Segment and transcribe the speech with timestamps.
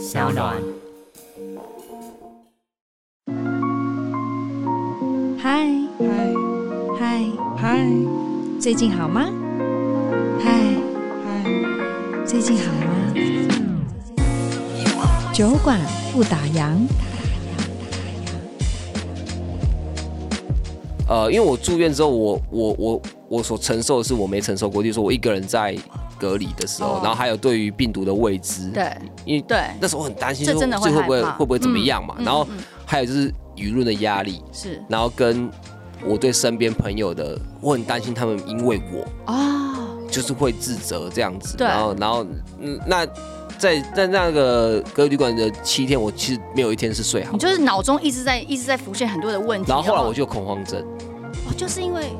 [0.00, 0.56] 小暖。
[5.38, 6.32] 嗨嗨
[6.98, 7.86] 嗨嗨，
[8.58, 9.28] 最近好吗？
[10.42, 10.74] 嗨
[11.22, 11.44] 嗨，
[12.24, 13.12] 最近好吗？
[15.34, 15.78] 酒馆
[16.14, 16.74] 不打烊。
[21.06, 25.76] 呃，因为我住院之后，我我我我所承受的是我没承受过，就是说我一个人在。
[26.20, 28.94] 隔离的时候，然后还有对于病毒的未知，对，
[29.24, 29.58] 因为对。
[29.80, 32.14] 那时候很担心，说这会不会会不会怎么样嘛？
[32.20, 32.46] 然后
[32.84, 35.50] 还有就是舆论的压力，是，然后跟
[36.04, 42.26] 我对身边朋友的，我很担心他们因为我啊，就是会自责这样子，然后然后
[42.60, 43.06] 嗯，那
[43.58, 52.10] 在在那个隔离旅馆的七天，我其实没有一天是睡好，你就是脑中一直在一直在浮现很多的问题，然后后来我就有恐慌症，哦，就是因为。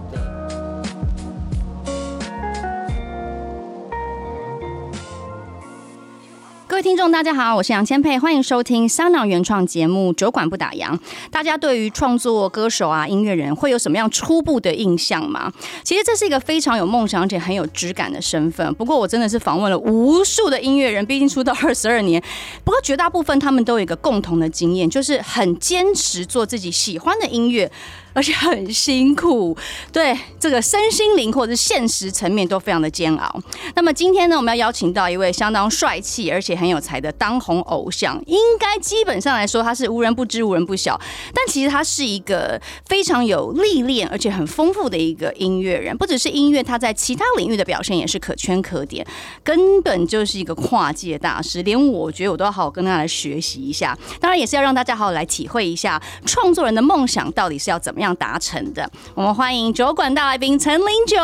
[6.81, 10.91] 位听众，大家好，我是杨千霈，欢迎收听香囊原创节目《酒馆不打烊》。
[11.31, 15.53] 大家对于创作歌手啊、音乐人会有什么样初步的印象吗？
[15.85, 18.73] 其实这是一个非常有梦想而且很有质感的身份。
[18.77, 22.23] 不过我真的是访问了无数的音乐人，毕竟出道 二十二年。
[22.65, 27.71] 不过绝大部分他们都有一个共同的经验，就是很坚持做自己喜欢的音乐。
[28.13, 29.57] 而且很辛苦，
[29.93, 33.41] 对这个身心灵或者是现实层面都非常的煎熬。
[33.75, 41.01] 那么今天呢，我们要邀请到一位相当帅气而且很有才的当红偶像，应该基本上来说他是无人不知、无人不晓。
[41.35, 49.07] 但其实他是一个非常有历练而且很丰富的一个音乐人，不只是音乐，他在其他领域的表现也是可圈可点，
[49.45, 51.63] 根本就是一个跨界大师。
[51.63, 53.97] 连我觉得我都要好好跟他来学习一下。
[54.19, 61.17] 当然也是要让大家好好来体会一下创作人的梦想到底是要怎么样达成的，我们欢迎酒馆大来宾陈零九。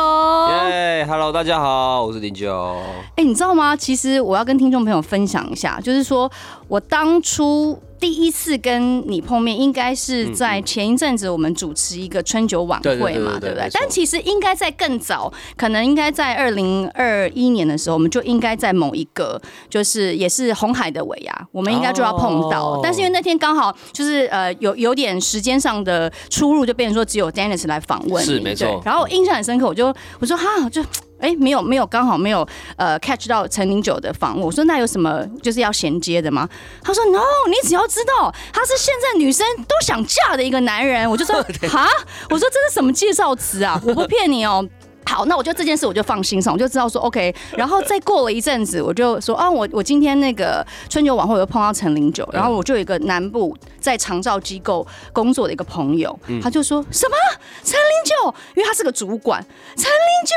[0.69, 2.81] 耶、yeah，Hello，大家好，我是零九。
[3.17, 3.75] 哎，你知道吗？
[3.75, 6.31] 其实我要跟听众朋友分享一下，就是说
[6.69, 7.79] 我当初。
[7.99, 13.69] 第一次跟你碰面，应该是在前一阵子我们主持一个春酒晚会嘛，对不对？
[13.73, 22.81] 但其实应该在更早，可能应该在二零二一年的时候，我们就应该在某一个，就是也是红海的尾牙，我们应该就要碰到。
[22.83, 28.83] 但是因为那天刚好就是呃有有点时间上的出入，就变成说只有 Dennis 来访问，是没错。
[28.85, 30.85] 然后我印象很深刻，我就我说哈就。
[31.19, 32.47] 哎，没有没有，刚好没有
[32.77, 34.45] 呃 catch 到陈零九的访问。
[34.45, 36.49] 我说那有什么就是要衔接的吗？
[36.83, 41.11] 他说 No，你只要知道他是现在女生都想嫁的一个男人。
[41.11, 41.37] 我就说
[41.71, 41.89] 哈，
[42.31, 43.81] 我说这是什么介绍词啊？
[43.85, 44.67] 我不骗你哦。
[45.09, 47.33] 好，那我就这件事我就放心上，我就知道说 OK。
[47.57, 57.15] 然后再过了一阵子，我就说啊，我我今天那个春酒晚会又碰到陈零九，然后我就有一个南部在长照机构工作的一个朋友，他就说什么？
[57.63, 59.41] 陈零九，因为他是个主管，
[59.77, 59.95] 陈零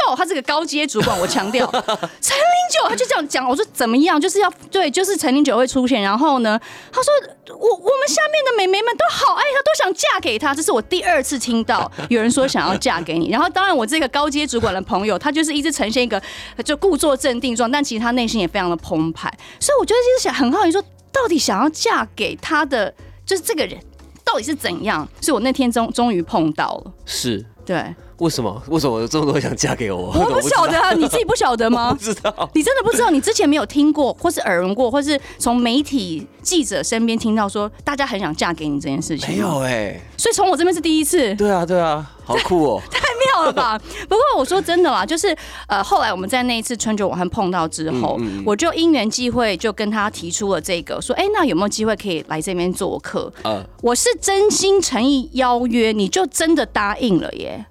[0.08, 1.66] 九他是个高阶主管，我强调。
[2.22, 6.60] 陈零九，他就这样讲，我说怎么样，就是要对，就是陈零九会出现，然后呢，
[6.92, 7.12] 他说
[7.48, 16.22] 我我们下面的美眉们都好爱他，都想嫁给他，这是我第二次听到有人说想要嫁给你，然后当然我这个高阶主管的朋友，他就是一直呈现一个
[16.64, 19.32] 就故作镇定状，但其实他内心也非常的澎湃。
[19.60, 20.80] 所以我觉得就是想很好奇，说
[21.12, 22.94] 到底想要嫁给他的
[23.30, 23.80] 就是这个人
[24.26, 25.08] 到底是怎样？
[25.22, 27.94] 所以我那天终终于碰到了，是对。
[28.20, 28.62] 为什么？
[28.68, 30.12] 为什么有这么多人想嫁给我？
[30.14, 31.92] 我不 晓得啊，你自己不晓得吗？
[31.96, 33.10] 不知道，你真的不知道？
[33.10, 39.30] 你之前没有听过，或是耳闻过，或是从媒体记者身边听到说，大家很想嫁给你这件事情？
[39.36, 41.34] 没有哎、欸，所以从我这边是第一次。
[41.36, 43.80] 对啊，对啊，好酷哦， 太妙了吧？
[44.10, 45.36] 不过我说真的啦，就是
[45.68, 53.32] 呃，后来我们在那一次春酒晚会碰到之后，嗯嗯、我就因缘际会就跟他提出了这个，说，哎、欸，那有没有机会可以来这边做客？
[53.46, 57.66] 嗯，我是真心诚意邀约，你就真的答应了耶。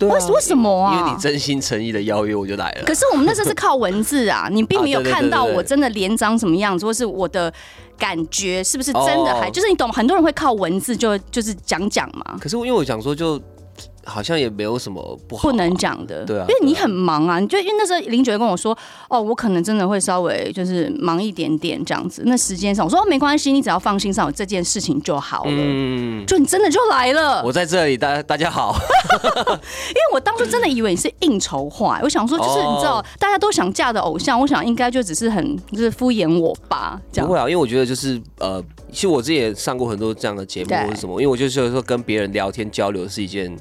[0.00, 0.98] 为、啊、为什么啊？
[0.98, 2.84] 因为你真心诚意的邀约，我就来了。
[2.84, 7.52] 可是我们那时候是靠文字啊，你并没有 看到我真的脸长什么样子，或是我的
[7.98, 12.38] 感觉是不是真的还，还就是你懂，很多人会靠文字就就是讲讲嘛。
[12.40, 13.40] 可是因为我想说就。
[14.08, 17.38] 好像也没有什么不好、啊，不能讲的，对啊，因为你很忙啊。
[17.38, 18.76] 你就因为那时候林九跟我说，
[19.08, 22.22] 哦，我可能真的会稍微就是忙一点点这样子。
[22.24, 25.50] 那时间上，我说、哦、没关系，你只要放心上有这件事情就好了。
[25.52, 28.74] 嗯，就你真的就来了，我在这里，大大家好。
[29.88, 37.00] 因为我当初真的以为你是应酬话，我想说就是你知道大家都想嫁的偶像，我想应该就只是很就是敷衍我吧。
[37.12, 43.54] 这样不会啊，因为我觉得就是呃，其实我自己也上过很多这样的节目或者什么，因为我就是说跟别人聊天交流是一件。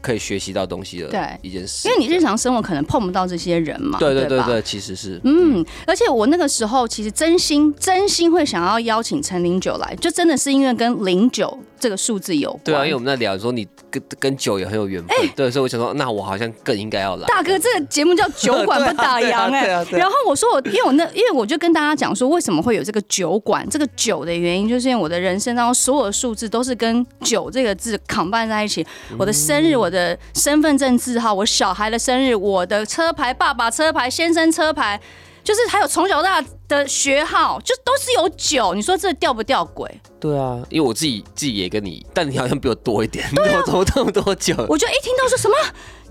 [0.00, 3.98] 可以学习到东西的对一件事，因为你日常生活可能碰不到这些人嘛。
[3.98, 5.20] 对对对对，其实是。
[5.24, 12.60] 嗯，而且我那个时候其实真心真心会想要邀请陈零九来，就真的是因为跟零九这个数字有关。
[12.64, 17.26] 对啊，因为我们在聊说你跟跟酒也很有缘分，欸、对，所以我想说，那我好像更应该要来。
[17.26, 19.66] 大哥，这个节目叫酒馆不打烊哎。
[19.92, 23.66] 然后我说我，因为我那，因为我就跟大家讲说，为什么会有这个酒馆？
[23.70, 28.86] 这个酒的原因，就是因为我的人生当中所有的数字都是跟酒这个字 combine 在一起。
[29.18, 29.97] 我的生日，我的
[30.34, 35.00] 身份证字号，我小孩的生日，我的车牌，爸爸车牌，先生车牌。
[35.44, 38.74] 就是还有从小到大的学号，就都是有九。
[38.74, 39.88] 你说这吊不吊鬼？
[40.20, 44.54] 对啊，因为我自己自己也跟你，但你好像比我多一点，你 怎么这么多酒？
[44.68, 45.56] 我就一听到说什么，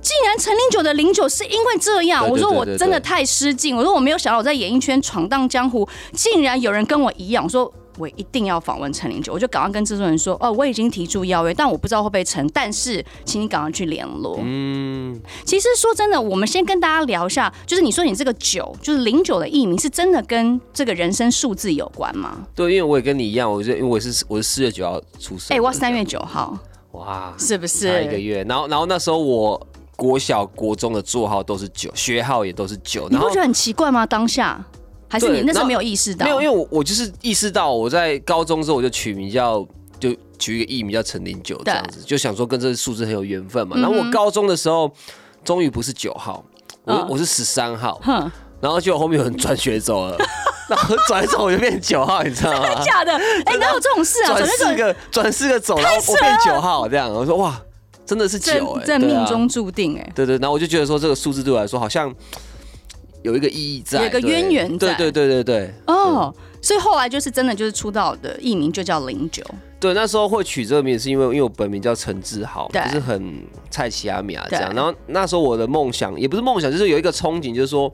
[0.02, 3.78] 竟然陈零九的零九是因为这样，我说我真的太失敬。
[3.78, 7.44] 我说我没有想到我在演艺圈闯荡江湖，竟然有人跟我一样。
[7.44, 7.72] 我说。
[7.98, 14.40] 我一定要访问陈零九，我就赶快跟制作人说，哦，我已经提出邀约，但我不知道会不会成，但是请你赶快去联络。
[14.42, 22.46] 嗯，其实说真的，我们先跟大家聊一下，就是你说你这个九，就是零九的艺名，是真的跟这个人生数字有关吗？
[22.56, 26.58] 对，因为我也跟你一样，我觉得因为我是我是四月九号出生，哎、欸，我三月九号，
[26.92, 28.44] 哇，是不是差一个月？
[28.44, 34.06] 然后然后那时候我国小国中的座号都是九，学号也都是九，你不觉得很奇怪吗？
[34.06, 34.64] 当下？
[35.08, 36.26] 还是你那时候没有意识到？
[36.26, 39.66] 没有，因为我我就是意识到，我在高中之后我就取名叫，
[40.00, 43.78] 就取一个艺名叫陈零九这样子，就想说跟这个数字很有缘分嘛。
[43.78, 44.92] 然后我高中的时候
[45.46, 46.44] 终于不是九号，
[46.84, 48.02] 我我是十三号，
[48.60, 50.18] 然后就后面有人转学走了，
[50.68, 52.68] 然后转走我就变九号，你知道吗？
[52.68, 53.14] 真的假的？
[53.46, 54.36] 哎，哪有这种事啊？
[54.36, 57.60] 转四个转四个走，然后我变九号这样，我说哇，
[58.06, 60.12] 真的是九哎，这命中注定哎。
[60.14, 62.14] 对对，然后我就觉得说这个数字对我来说好像。
[63.28, 65.74] 有一个意义在，有个渊源在，对对对对对。
[65.86, 69.44] 哦，所以后来就是真的就是出道的艺名就叫零九。
[69.82, 74.74] 对，那时候会取这个名字是因为因为我本名叫陈志豪，就是很蔡奇阿米啊这样。
[74.74, 77.92] 然后那时候我的梦想也不是梦想，就是有一个憧憬，就是说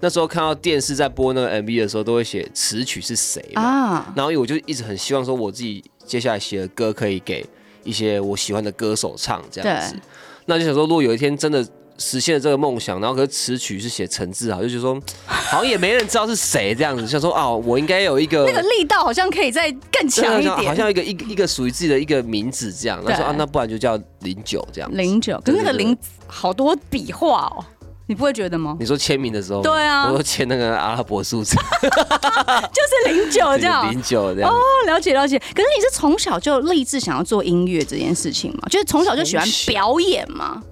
[0.00, 4.12] 那时候看到电视在播那个 MV 的时候，都会写词曲是谁啊。
[4.14, 7.44] 然后我就一直很希望说我自己接下来写的歌可以给
[7.82, 9.96] 一些我喜欢的歌手唱这样子。
[10.44, 11.66] 那就想说，如果有一天真的。
[11.98, 23.02] 实现了这个梦想，然后可是词曲是写陈志豪，就觉得说 好像也没人知道是谁这样子，想说哦，我应该有一个那个力道，好像可以再更强一点，好像一个一个一个属于自己的一个名字这样。
[23.04, 24.90] 那说啊，那不然就叫零九这样。
[24.92, 25.96] 零九，可是那个零
[26.26, 27.64] 好多笔画哦，
[28.06, 28.76] 你不会觉得吗？
[28.78, 34.50] 你说签名的时候，对啊，我说签那个阿拉伯数字， 就是零九这样，零九这样。
[34.50, 35.38] 哦，了解了解。
[35.38, 38.68] 可是你是从小就立志想要做音乐这件事情吗？
[38.68, 40.62] 就是从小就喜欢表演吗？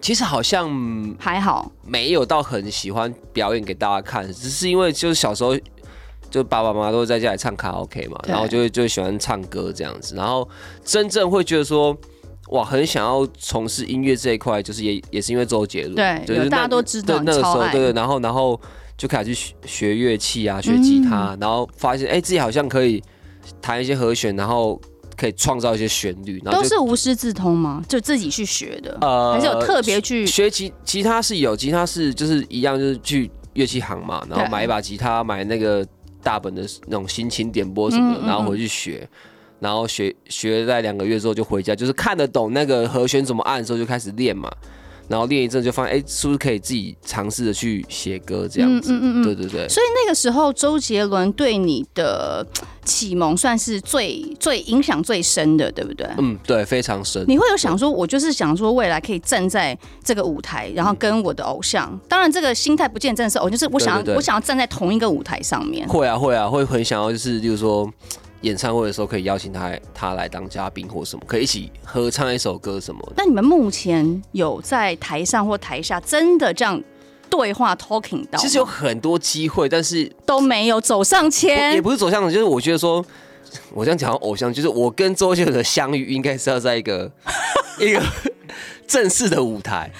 [0.00, 0.70] 其实好像
[1.18, 5.56] 还好，没有到很喜欢表演给大家看，只是因为就是小时候
[6.30, 10.48] 就爸爸妈妈都会在家里唱卡拉 OK 嘛，然后就会就会喜欢唱歌这样子，然后
[10.84, 11.96] 真正会觉得说
[12.50, 18.60] 哇，很想要从事音乐这一块，就是也也是因为周杰伦，对，就是大家都知道那个时候，对对，然后然后
[18.96, 23.02] 就开始去学乐器啊，学吉他，然后发现哎自己好像可以
[23.60, 24.80] 弹一些和弦，然后。
[25.18, 27.82] 可以创造一些旋律，都是无师自通吗？
[27.88, 35.84] 就自己去学的，呃，还是有特别去学吉吉他是有，吉他是就是一样，就是去乐器行嘛，然后买一把吉他，买那个
[36.22, 39.08] 大本的那种心情点播什么的，然后回去学，
[39.58, 44.48] 然后学学在两个月之后就回家，就是看得懂那个和弦怎么按的时候就开始练嘛。
[45.08, 48.92] 然后练一阵就发现，哎，是不是可以自己尝试着去写歌这样子？
[48.92, 49.68] 嗯嗯嗯，对对对。
[49.68, 52.46] 所以那个时候，周杰伦对你的
[52.84, 56.06] 启蒙算是最最影响最深的，对不对？
[56.18, 57.24] 嗯，对，非常深。
[57.26, 65.88] 你会有想说，我就是想说，未来可以站在这个舞台，然后跟我的偶像，当然这个心态不见得真的是偶，就是我想要，我想要站在同一个舞台上面。
[65.88, 67.90] 会啊，会啊，会很想要，就是，就是说。
[68.42, 73.14] 演唱会的时候可以邀请他，他来当嘉宾或什么，可以一起合唱一首歌什么的。
[73.16, 76.80] 那你们目前有在台上或台下真的这样
[77.28, 78.38] 对话 talking 到？
[78.38, 81.74] 其实有很多机会，但是都没有走上前。
[81.74, 83.04] 也不是走向，就是我觉得说，
[83.72, 87.10] 我这样讲偶像，就是我跟周杰伦的相遇，应该是要在一个
[87.80, 88.00] 一个
[88.86, 89.90] 正式的舞台。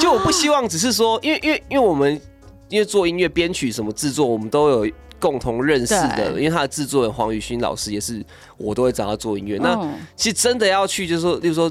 [0.00, 2.20] 就我不希望只是说，因为因为因为我们
[2.68, 4.92] 因为做音乐编曲什么制作，我们都有。
[5.20, 8.24] 共同认识的，因为他的制作人黄宇勋老师也是，
[8.56, 9.58] 我都会找他做音乐。
[9.58, 9.76] 那
[10.16, 11.70] 其实真的要去，就是说，例如说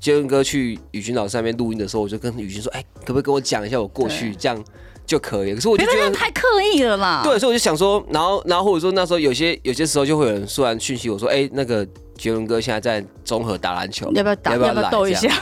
[0.00, 4.64] 杰伦哥去宇勋老师那边录音的时候，我就跟宇勋说：“哎，可不可以跟我讲一下我过去，这样
[5.06, 6.42] 就可以。”可是我就觉得太刻
[6.74, 7.22] 意了嘛。
[7.22, 14.52] 对，所以我就想说，然后，然后或者说那时候有些有些时候就会有人突然讯息我说：“哎，那个杰伦哥现在在综合打篮球，要不要打？
[14.52, 15.32] 要不要斗一下？”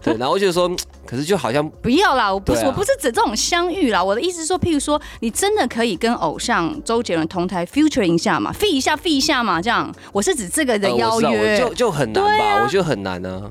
[0.04, 0.70] 对，然后我就说。
[1.06, 12.44] 可是就好像不要啦，我不是、啊、我不是指这种相遇啦，我的意思是说，譬如说，你真的可以跟偶像周杰伦同台 featuring 一下嘛，feat 一下 feat 一下嘛，这样，我是指这个的邀约，呃、就就很难吧？
[12.44, 13.50] 啊、我觉得很难呢、啊。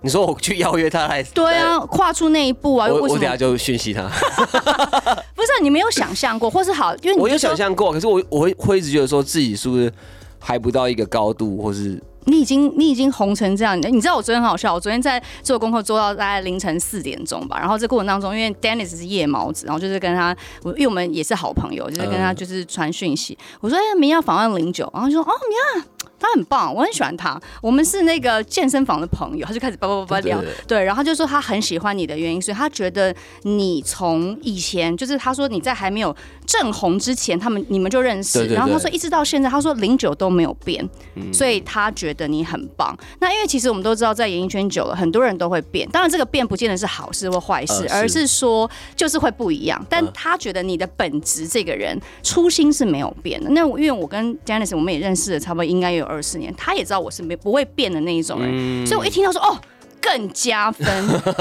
[0.00, 4.02] 你说我去邀约他来，对啊，跨出那一步啊，我我等下就讯息他。
[5.36, 9.92] 不是、啊、你没有想象过，或是好，因为你我有想象过，可是我我会会一直觉得说自己是不是
[10.40, 12.02] 还不到一个高度，或是。
[12.28, 25.88] 你已经你已经红成这样，你知道我昨天很好笑，我昨天在做功课做到大概凌晨四点钟吧，然后这过程当中，因为 Dennis 是夜猫子，然后就是跟他，我因为我们也是好朋友，就是跟他就是传讯息，我说哎，明天要访问零九，然后就说哦，明天。
[26.18, 27.40] 他很棒，我很喜欢他。
[27.60, 36.14] 我们是那个健身房的朋友，他就开始叭叭叭叭聊，对，然后他就说他很喜欢你的原因，所以他觉得你从以前就是他说你在还没有
[36.46, 40.86] 正红之前，他们你们就认识，然后他说一直到现在，他说零九都没有变，
[41.32, 42.96] 所以他觉得你很棒。
[43.20, 49.84] 那因为其实我们都知道，在演艺圈久了，很多人都会变，当然这个变不见得是好事或坏事，而是说就是会不一样。
[49.88, 53.48] 但他觉得你的本质这个人初心是没有变的。
[53.50, 56.07] 那因为我跟 Janice 我们也认识了，差不多应该有。
[56.08, 59.58] 二十年，他也知道我是没不会变的那一种人，嗯、所以我一听到说哦，
[60.00, 60.86] 更加分。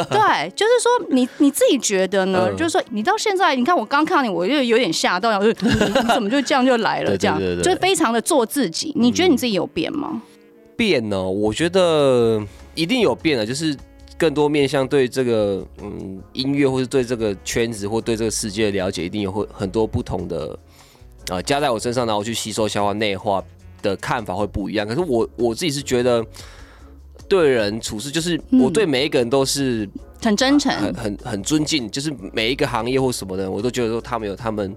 [0.09, 2.49] 对，就是说你你自己觉得呢？
[2.51, 5.73] 嗯、就是说你到现在，你看我刚看到你，我就有点吓到，我就你
[6.13, 7.17] 怎么就这样就来了？
[7.17, 8.91] 这样就非常的做自己。
[8.95, 10.21] 你觉得你自己有变吗？
[10.75, 11.23] 变呢？
[11.23, 12.43] 我觉得
[12.75, 13.75] 一定有变的，就是
[14.17, 20.51] 更多面向对这个嗯音乐，或是对这个圈子，或对这个世界的了解，一定有会很多不同的
[21.29, 23.43] 啊、呃、加在我身上，然后去吸收、消化、内化。
[23.87, 26.25] 的看法会不一样，可是我我自己是觉得
[27.27, 29.91] 对人处事，就是我对每一个人都是、嗯、
[30.23, 34.75] 很真诚、很很很尊敬，就是每一个行业或什么的，我都觉得说他们有他们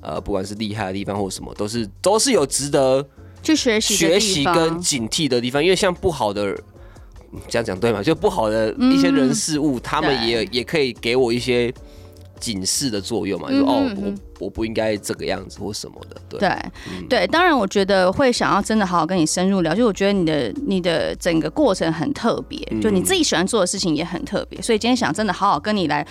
[0.00, 3.04] 呃，不管是厉害的地方或什么，都是都是有值得
[3.42, 5.62] 去学习、学习跟警惕的地方。
[5.62, 6.54] 因为像不好的
[7.48, 8.02] 这样讲对吗？
[8.02, 11.72] 就不好的一些人事物，嗯、他们也也可以给我一些。
[12.40, 16.48] 警示的作用嘛，就哦，我我不应该这个样子或什么的，对对、
[16.90, 17.26] 嗯、对。
[17.26, 26.06] 当然，我觉得会想要真的好好跟你深入聊，就我觉得你的你的整个过程很特别，就你自己喜欢做的事情也很特别，所以今天想真的好好跟你来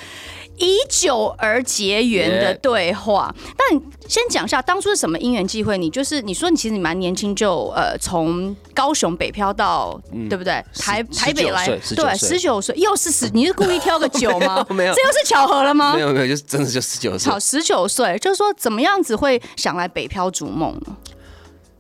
[0.58, 3.34] 以酒而结缘的对话。
[3.38, 3.54] Yeah.
[3.58, 10.64] 但先讲一下当初是什么因缘际会，你就是你说你其实你蛮年轻就呃从高雄北漂到、嗯、对不对？
[10.78, 14.66] 台台北来对十九岁又是十，你是故意挑个九吗？
[14.70, 15.94] 没有，这又是巧合了吗？
[15.96, 17.32] 没有没有，就是真的就十九岁。
[17.32, 20.98] 好，十九岁就是说怎么样子会想来北漂逐梦呢？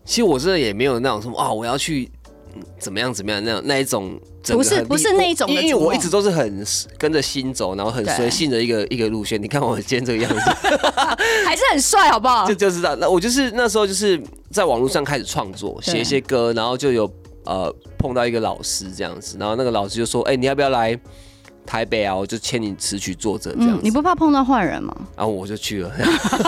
[0.05, 2.11] 其实我真的也没有那种什么啊，我要去。
[2.77, 3.11] 怎么样？
[3.11, 3.43] 怎么样？
[3.43, 4.15] 那样那一种
[4.49, 6.63] 不是不是那一种，因为我一直都是很
[6.99, 9.41] 跟着心走，然后很随性的一个一个路线。
[9.41, 10.39] 你看我今天这个样子，
[11.47, 12.45] 还是很帅，好不好？
[12.47, 12.95] 就就知道。
[12.97, 14.21] 那我就是那时候就是
[14.51, 17.11] 在网络上开始创作，写一些歌，然后就有
[17.45, 20.95] 呃碰到一个老师这样子，然后那个老师就说：“哎，你要不要来
[21.65, 22.15] 台北啊？
[22.15, 24.95] 我就签你词曲作者这样子。”你不怕碰到坏人吗？
[25.15, 25.91] 然后我就去了，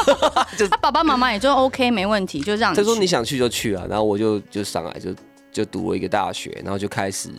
[0.69, 2.74] 他爸爸妈妈也就 OK，没问题，就这样。
[2.74, 5.13] 他说你想去就去啊，然后我就就上来就。
[5.55, 7.29] 就读了一个大学，然后就开始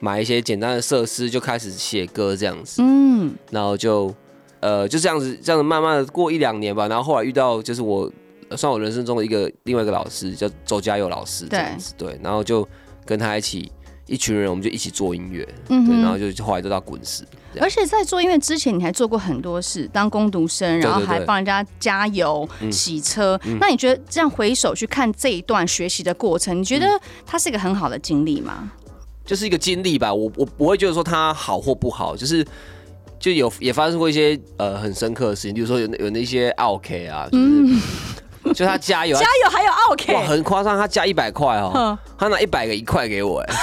[0.00, 2.82] 买一些简单的设施，就开始写歌这样子。
[2.82, 4.12] 嗯，然后就
[4.58, 6.88] 呃就这样子，这样子慢慢的过一两年吧。
[6.88, 8.10] 然后后来遇到就是我
[8.56, 11.94] 算我人生中的一个另外一个老师，叫周家佑老师这样子。
[11.96, 12.68] 对，对，然后就
[13.04, 13.70] 跟他一起
[14.06, 15.46] 一群人，我们就一起做音乐。
[15.68, 17.24] 嗯，对，然后就后来就到滚石。
[17.58, 23.40] 而且在做音乐之前，你还做过很多事，当工读生，然后还帮人家加油、洗车。
[23.44, 26.86] 嗯、那你觉得这样回首去看这一段学习的过程，你觉得
[27.24, 28.70] 它是一个很好的经历吗？
[29.24, 32.46] 就是一个经历吧，我我不会觉得说它好或不好，就是
[33.18, 37.80] 就有也发生过一些呃很深刻的事情，比如说有有那些 OK 啊，就是、嗯、
[38.56, 43.54] 就他加油， 加油还有 OK，哇，很夸张，他加一百块哦，呵他拿一百个一块给我，哎，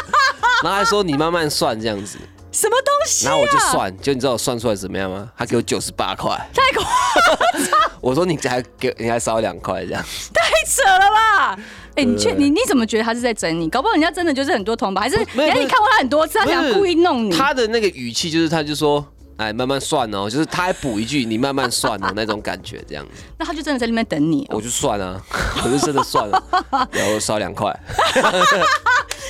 [0.64, 2.18] 然后还说你慢慢算这样子。
[2.50, 3.28] 什么东西、啊？
[3.28, 5.30] 然后我就算，就你知道我算出来怎么样吗？
[5.36, 6.82] 他给我九十八块，太夸
[7.62, 7.78] 张！
[8.00, 10.02] 我说你还给你还少两块这样，
[10.32, 11.52] 太扯了吧？
[11.94, 13.68] 哎、欸，你确你你怎么觉得他是在整你？
[13.68, 17.36] 搞不好人家真的就是很多同胞，还是人家你看过他很多次，他想故意弄你。
[17.36, 19.06] 他的那个语气就是，他就说。
[19.38, 23.22] 哎，慢慢算哦，就是他还补一句，你慢慢算哦那种感觉，这样子。
[23.38, 24.44] 那他就真的在那边等你。
[24.50, 25.20] 我就算啊，
[25.64, 26.42] 我就真的算了，
[26.90, 27.72] 然后少两块。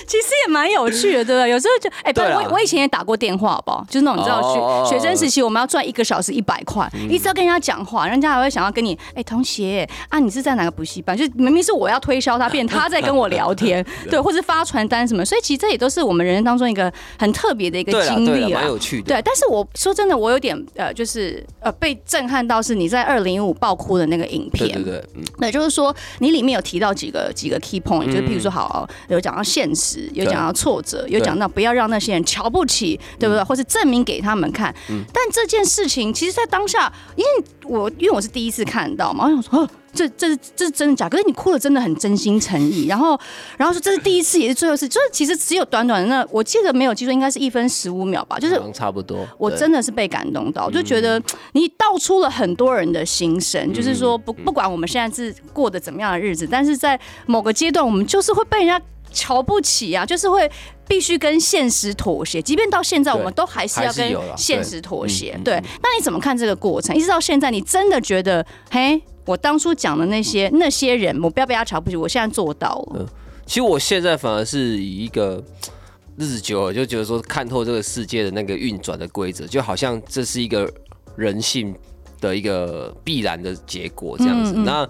[0.07, 1.51] 其实也蛮有趣的，对不对？
[1.51, 3.85] 有时候就哎，不，我我以前也打过电话，好不好？
[3.91, 11.15] 就是那种你知道学学生时期，我们要赚一个小时一百块，一直要跟人家讲话，人家还会想要跟你哎，同学啊，你是在哪个补习班？
[11.15, 15.23] 就明明是我要推销他，变他在跟我聊天，对，或是发传单什么。
[15.23, 19.09] 所以其实这也都是我们人生当中一个很特别的一个经历啊，蛮有趣的。
[19.09, 19.95] 对，但是我说。
[19.99, 33.43] 真的，我有点呃，就是呃，被震撼到是你在二零一五爆哭的那个影片，对对对，嗯，那就是说你里面有提到几个几个 key point，、嗯、就是譬如说，好有讲到现实，有讲到挫折，有讲到不要让那些人瞧不起，对不对？
[33.43, 34.73] 嗯、或是证明给他们看。
[34.89, 41.09] 嗯、但这件事情，其实，在当下，因为我因为我是第一次看到嘛，我想说，这这是这是真的假？
[41.09, 43.19] 可是你哭的真的很真心诚意，然后
[43.57, 49.27] 然后说这是第一次也是最后一次，就是其实只有短短的那，我记得没有记错，应该是一分十五秒吧，就是差不多。
[49.39, 51.21] 我真的是被感动到，就觉得
[51.53, 58.81] 你道出了很多人的心声，就是说不不管我们现在是过得怎么样的日子，但是在某个阶段，我们就是会被人家
[59.13, 60.51] 瞧不起啊，就是会
[60.87, 65.39] 必须跟现实妥协，即便到现在，我们都还是要跟现实妥协。
[65.43, 66.95] 对，那你怎么看这个过程？
[66.95, 73.01] 一直到现在，你真的觉得，嘿，我当初讲的那些那些人，我不要被他瞧不起，我现在做到了。
[73.01, 73.07] 嗯，
[73.45, 75.45] 其实我现在反而是以一个
[76.17, 80.73] 日子久了，就觉得说看透这个世界的那个运转的规则，就好像这是一个
[81.15, 81.77] 人性
[82.23, 84.55] 的一个必然的结果这样子。
[84.57, 84.89] 嗯嗯，那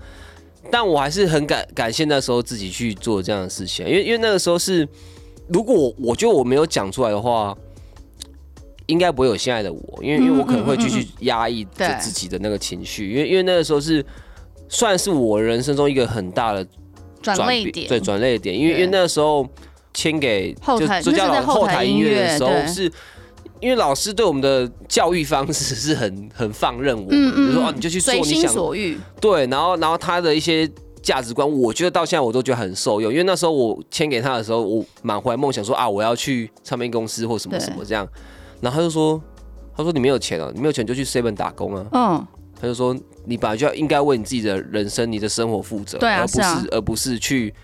[0.71, 4.88] 但我还是很感感谢那时候自己去做这样的事情，因为因为那个时候是，
[5.49, 7.57] 如果我我觉得我没有讲出来的话，
[8.87, 14.04] 应该不会有现在的我，因为因为我可能会继续压抑着自己的那个情绪，因为因为那个时候是
[14.68, 16.66] 算是我人生中一个很大的
[17.22, 19.46] 转捩点，对转捩点，因为因为那个时候
[19.92, 22.90] 签给就就叫老后台音乐的时候是。
[23.60, 28.96] 因为老师对我们的教育方式是很很放任我，嗯嗯，比如说哦，你就去做你想，所欲。
[29.20, 30.64] 对，然后然后他的一些
[31.02, 33.10] 价值观，我觉得到现在我都觉得很受用。
[33.10, 38.06] 因为那时候我签给他的时候，我满怀梦想说啊，我要去唱片公司或什么什么这样。
[38.60, 39.20] 然后他就说，
[39.76, 41.84] 他说你没有钱啊，你没有钱就去 Seven 打工啊。
[41.90, 42.26] 嗯。
[42.61, 47.55] 他就说你本来就要应该为你自己的人生、你的生活负责，对啊，而不是，是啊，而不是去。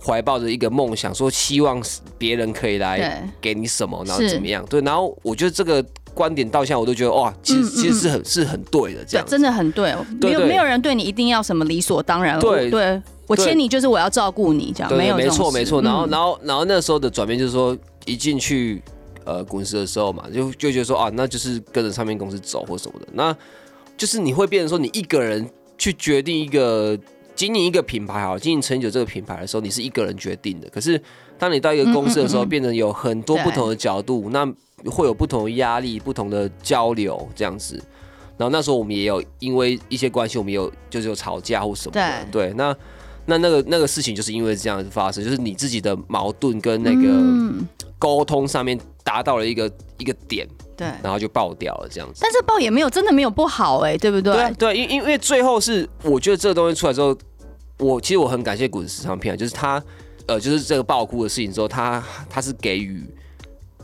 [0.00, 1.82] 怀抱着一个梦想，说希望
[2.16, 4.64] 别人可以来给你什么，然后怎么样？
[4.70, 9.92] 对，然后我觉得这个观点到现在我都觉得哇，其实其实是很是很对的，这样真的很对。
[10.20, 12.38] 没有没有人对你一定要什么理所当然。
[12.38, 15.82] 对对，我签你就是我要照顾你这样，没有没错没错。
[15.82, 17.76] 然后然后然后那时候的转变就是说，
[18.06, 18.80] 一进去
[19.24, 23.36] 呃公司的时候嘛，就就觉得说啊，那就是跟着唱片公司走或什么的，那
[23.98, 26.98] 就是你会变成说你一个人去决定一个。
[27.38, 30.68] 经营一个品牌好，经营陈酒这个品牌的时候，你是一个人决定的。
[30.70, 31.00] 可是，
[31.38, 34.44] 当你到一个公司的时候，变成有很多不同的角度，那
[34.86, 37.80] 会有不同的压力、不同的交流这样子。
[38.36, 42.26] 然后那时候我们也有因为一些关系，我们有就是有吵架或什么的。
[42.32, 42.76] 对，那
[43.24, 47.64] 那那个那个事情就是因为这样子发生，就是你自己的矛盾跟那个
[48.00, 50.44] 沟通上面达到了一个一个点。
[50.78, 52.20] 对，然后就爆掉了这样子。
[52.22, 54.32] 但是爆也没有真的没有不好哎，对不对？
[54.32, 57.14] 对对，因因为最后是我觉得这个东西出来之后。
[57.80, 59.80] 我其实我很感谢滚石唱片，就是他，
[60.26, 63.08] 呃，就是这个爆哭的事情之后，他他是给予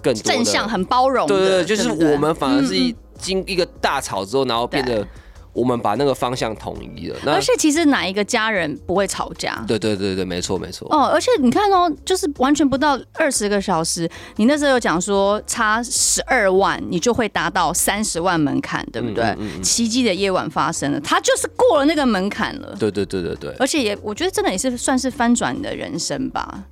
[0.03, 2.75] 更多正向、很包容的，对对对，就是我们反而是
[3.17, 5.07] 经一个大吵之后，然后变得。
[5.55, 9.65] 我们把那个方向统一了，而且其实哪一个家人不会吵架？
[9.67, 10.87] 对对对对，没错没错。
[10.91, 19.25] 哦，而且你看哦，就是完全不到二十个小时，你那时候有讲说差十二万，你就会达到三十万门槛，对不对？
[19.25, 19.63] 嗯嗯嗯。
[19.63, 22.77] 奇迹的夜晚发生了，他就是过了那个门槛了。
[22.79, 23.55] 对对对对对。
[23.61, 26.65] 而且也，我觉得真的也是算是翻转你的人生吧。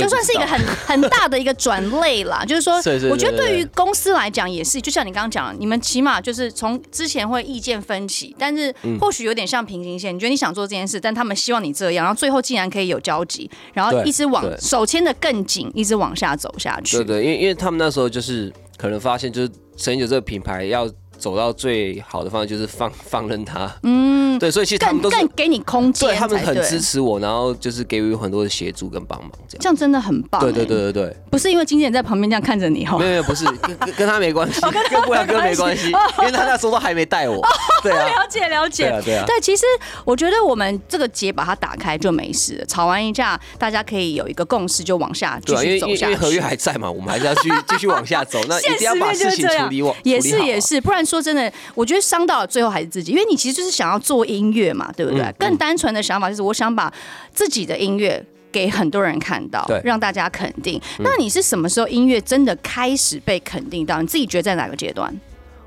[0.00, 2.76] 就算是一个很很大的一个转类啦， 就是说，
[3.10, 10.14] 我觉得对于公司来讲也是，就像你刚刚讲，你们起码就是从之前会意见分歧，但是或许有点像平行线。
[10.14, 16.96] 你觉得你想做这件事，但他们希望你这样，然后最后竟然可以有交集，然后一直往手牵的更紧，一直往下走下去。
[16.98, 17.04] 对。
[17.04, 20.88] 对，因为因为他们那时候就是可能发现，就是神九这个品牌要。
[21.22, 29.60] 走到最好的方向就是放放任他，嗯，对，所以其实他们都给你空间，对，他们很支持我，然后就是给予很多的协助跟帮忙，这样。
[29.60, 30.40] 这样真的很棒。
[30.40, 37.40] 对对对对对，不是因为经纪人在旁边这样看着你哈，没有没有，不是跟 跟他没关系，跟布莱哥没关系，因为他那时候都还没带我。
[37.82, 39.64] 对啊， 了解了解，对啊，对，其实
[40.04, 46.04] 我觉得我们这个结把它打开就没事了，吵完一架，大家可以有一个共识，就往下继续走下去。
[46.04, 52.02] 因为合约还在嘛，我们还是要继续 继续往下走，那一定要把事情处理完，也是也是，不然说真的，我觉得。
[52.12, 55.34] 伤到了最后还是自己，因为你其实就是想要做音乐嘛，对不对？
[55.38, 56.92] 更单纯的想法就是我想把
[57.32, 60.78] 自己的音乐给很多人看到，对让大家肯定。
[60.98, 64.02] 嗯、那你是什么时候音乐真的开始被肯定到？
[64.02, 65.10] 你自己觉得在哪个阶段？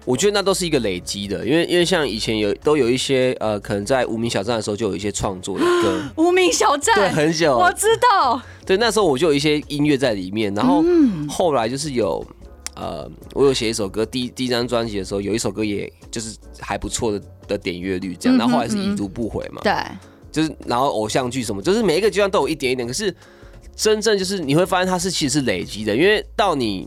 [0.05, 6.01] 我觉得那都是一个累积的，因为因为像以前有都有一些呃，可能在无名小站的时候就有一些创作的歌。
[6.17, 8.41] 无名小站对很久，我知道。
[8.65, 10.83] 对，那时候我就有一些音乐在里面，然后
[11.27, 12.25] 后来就是有。
[12.77, 19.73] 呃，我有写一首歌，第第一张专辑的时候，有一首歌也就是还不错的的点阅率，这样，然后后来是已读不回嘛，对，
[20.29, 23.15] 就是然后偶像剧什么，就是每一个阶段都有一点一点，可是
[23.77, 26.85] 真正就是你会发现它是其实是累积的，因为到你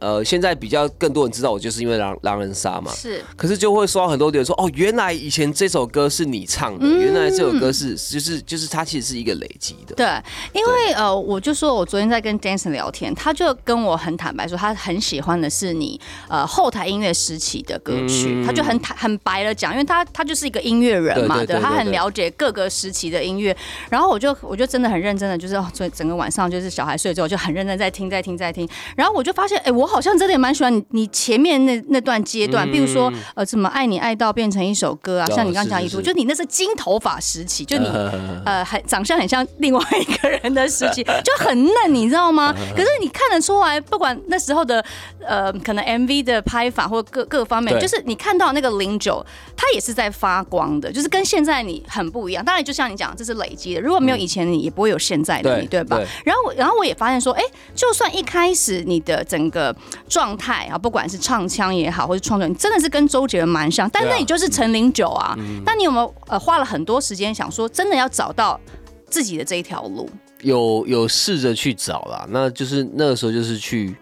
[0.00, 2.90] 呃，现在比较更多人知道我，就是因为狼狼人杀嘛。
[2.92, 3.22] 是。
[3.36, 9.94] 可是就会收到很多留言说，哦，原来以前这首歌是你唱的，嗯、原来这首歌是就是就是它其实是一个累积的。
[9.94, 10.06] 对，
[10.54, 23.54] 因为呃，我就说我昨天在跟 Danson 聊天，他就跟我很坦白说，他很喜欢的是你呃后台音乐时期的歌曲，嗯、他就很坦很白了讲，因为他他就是一个音乐人嘛，对，他很了解各个时期的音乐。
[23.90, 29.89] 然后我就我就真的很认真的，就是所以整个晚上就是小孩睡之后就很认真在听在听在听，然后我就发现，哎，我。
[29.90, 35.26] 好像真的也蛮喜欢你，你前面那那段阶段，比如说呃，怎么爱你爱到变成一首歌啊？
[35.34, 37.86] 像你刚刚讲一度，就你那是金头发时期，就你
[38.46, 42.54] 呃，很长相很像另外一个人的时期， 就很嫩，你知道吗？
[42.74, 44.84] 可是你看得出来，不管那时候的
[45.26, 49.24] 呃，可能 MV 的拍法或各各方面，就是你看到那个零九，
[49.56, 52.44] 它也是在发光的，就是跟现在你很不一样。
[52.44, 55.98] 当然，就像你讲，这是累积的，如果没有以前你，也不会有现在的你，对吧？
[56.24, 57.42] 然后，然后我也发现说，哎，
[57.74, 59.74] 就算一开始你的整个
[60.08, 63.88] 状态啊，不管是唱腔也好，或是创作，你真的是跟周杰伦蛮像。
[63.90, 65.34] 但那你就是陈零九啊。
[65.64, 68.58] 那、啊嗯、你有没有呃花了很多时间想说，真的要找到
[69.06, 70.08] 自己的这一条路？
[70.42, 73.94] 有有试着去找啦，那就是那个时候就是去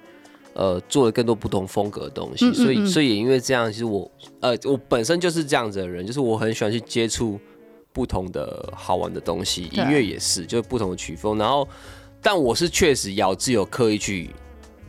[0.54, 2.46] 呃做了更多不同风格的东西。
[2.46, 4.10] 嗯嗯嗯，所以所以也因为这样，其实我
[4.40, 7.40] 呃我本身就是这样子的人，就是我很喜欢去接触
[7.92, 11.36] 不同的好玩的东西，音乐也是，就是不同的曲风。
[11.36, 11.66] 然后，
[12.22, 14.30] 但我是确实咬字有刻意去。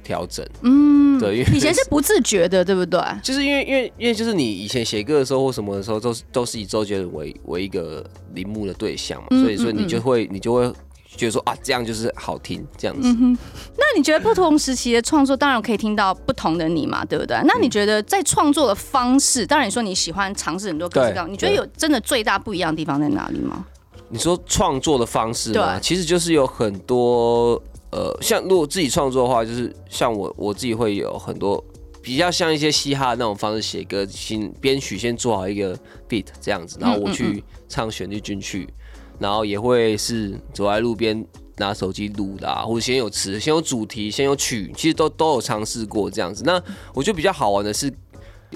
[0.10, 3.00] 调整，嗯，对，因为以前是不自觉的，对不对？
[3.22, 10.68] 就是因为，因为，因为就是你以前写歌的时候或什么的时候，都是都是以周杰伦为为一个铃木的对象嘛，嗯、所以，所以你就会，你就会
[11.16, 13.08] 觉得说啊，这样就是好听，这样子。
[13.08, 13.38] 嗯、
[13.78, 17.40] 那你觉得不同时期的创作，当然可以听到不同的你嘛，对不对？
[17.46, 23.64] 那你觉得在创作的方式，当然你说你喜欢尝试很多各式各样，你觉得有真的最大不一样的地方在哪里吗？
[24.12, 27.62] 你说创作的方式嘛，对其实就是有很多。
[27.92, 31.64] 呃，像如果自己创作的话，就是像我我自己会有很多
[32.04, 35.76] 比较像一些嘻哈的那种方式写歌，先编曲先做好一个
[36.08, 38.70] beat 这样子，然后我去唱旋律进去，
[39.18, 41.26] 然后也会是走在路边
[41.58, 46.44] 拿手机录的啊，或者先有词，先有主题，先有曲，其实都都有尝试过这样子。
[46.46, 46.62] 那
[46.94, 47.92] 我觉得比较好玩的是，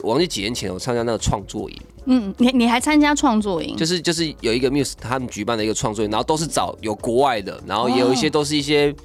[0.03, 3.75] 我忘记几年前我参加那个创作营，嗯，你你还参加创作营？
[3.75, 8.95] 就是就是有一个 Muse 他们举办的一个创作营，然后都是找有国外的，然后也有一些都是一些。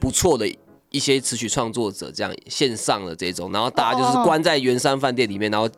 [0.00, 0.50] 不错的
[0.90, 5.68] 一些词曲创作者，这样线上的这种，然后大家就是关在圆山饭店里面，然后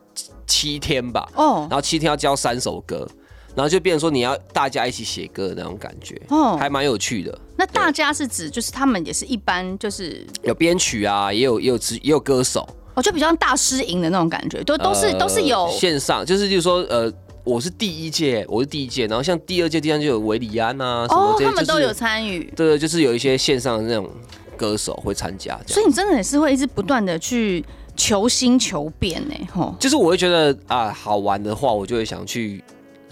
[0.47, 3.07] 七天吧，哦，然后七天要教三首歌，
[3.53, 7.37] 然后就变成说你要大家一起写歌的那种感觉，哦，还蛮有趣的。
[7.55, 17.13] 那大家是指就是他们也是一般就是有编曲啊，也有也有也有歌手，哦，就比较像大师营的那种感觉，都都是、呃、都是有线上，就是就是说呃。
[17.45, 22.49] 我是第一届，我是第一届，然后像第二届、第三届有维里安啊什么这些，哦，他们都有参与。
[22.55, 24.09] 对，就是有一些线上的那种
[24.55, 25.59] 歌手会参加。
[25.67, 27.63] 所以你真的也是会一直不断的去
[27.97, 29.75] 求新求变呢，吼。
[29.77, 32.63] 就是我会觉得啊，好玩的话，我就会想去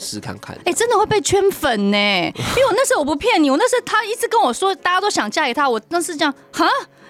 [0.01, 0.57] 试看看。
[0.65, 6.67] 哎，真的会被圈粉呢，因为我那时候我不骗你，我那时候他一直跟我说大家都想嫁给他，我那是这样哈。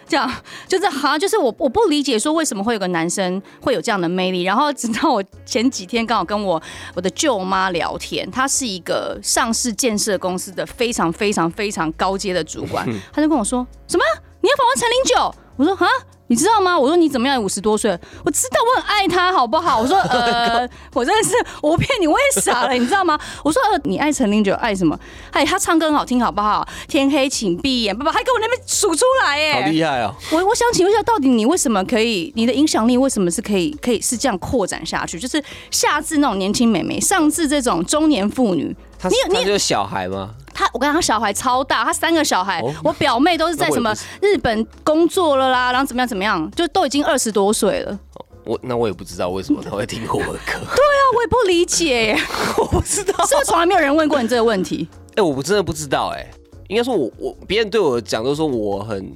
[0.07, 0.29] 这样
[0.67, 6.61] 就是好像就是我我不理解说为什么会有个男生会有这样的魅力，然后直到我前几天刚好跟我
[6.93, 14.03] 我的舅妈聊天，她是一个上市建设公司的非常非常非常高阶的主管， 她就跟我说什么
[14.41, 15.35] 你要访问陈零九？
[15.55, 15.87] 我说啊。
[16.31, 16.79] 你知道吗？
[16.79, 17.43] 我说你怎么样？
[17.43, 17.91] 五十多岁，
[18.23, 19.81] 我知道我很爱他，好不好？
[19.81, 23.19] 我说 呃，我真的是我骗你，我也傻了，你知道吗？
[23.43, 24.97] 我说呃，你爱陈零九爱什么？
[25.31, 26.65] 哎，他唱歌很好听，好不好？
[26.87, 30.15] 天黑请闭眼，爸爸还给我那边数出来，耶，好厉害哦！
[30.31, 32.31] 我我想请问一下，到底你为什么可以？
[32.37, 35.19] 你的影响力为什么是可以可以是这样扩展下去？
[35.19, 40.35] 就是下至那种年轻美眉，上至这种中年妇女，他你有你有小孩吗？
[40.53, 47.99] 他我跟他小孩超大，他三个小孩，我表妹都是在什么日本工作了啦，然后怎么样怎么样，就都已经二十多岁了。
[48.43, 50.53] 我那我也不知道为什么他会听过我的歌。
[50.53, 52.15] 对啊，我也不理解，
[52.57, 54.87] 我不知道，是不是从来没有人问过你这个问题？
[55.15, 56.27] 哎，我真的不知道，哎，
[56.67, 59.11] 应该说我我别人对我讲都说我很，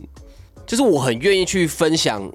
[0.66, 2.28] 就是我很愿意去分享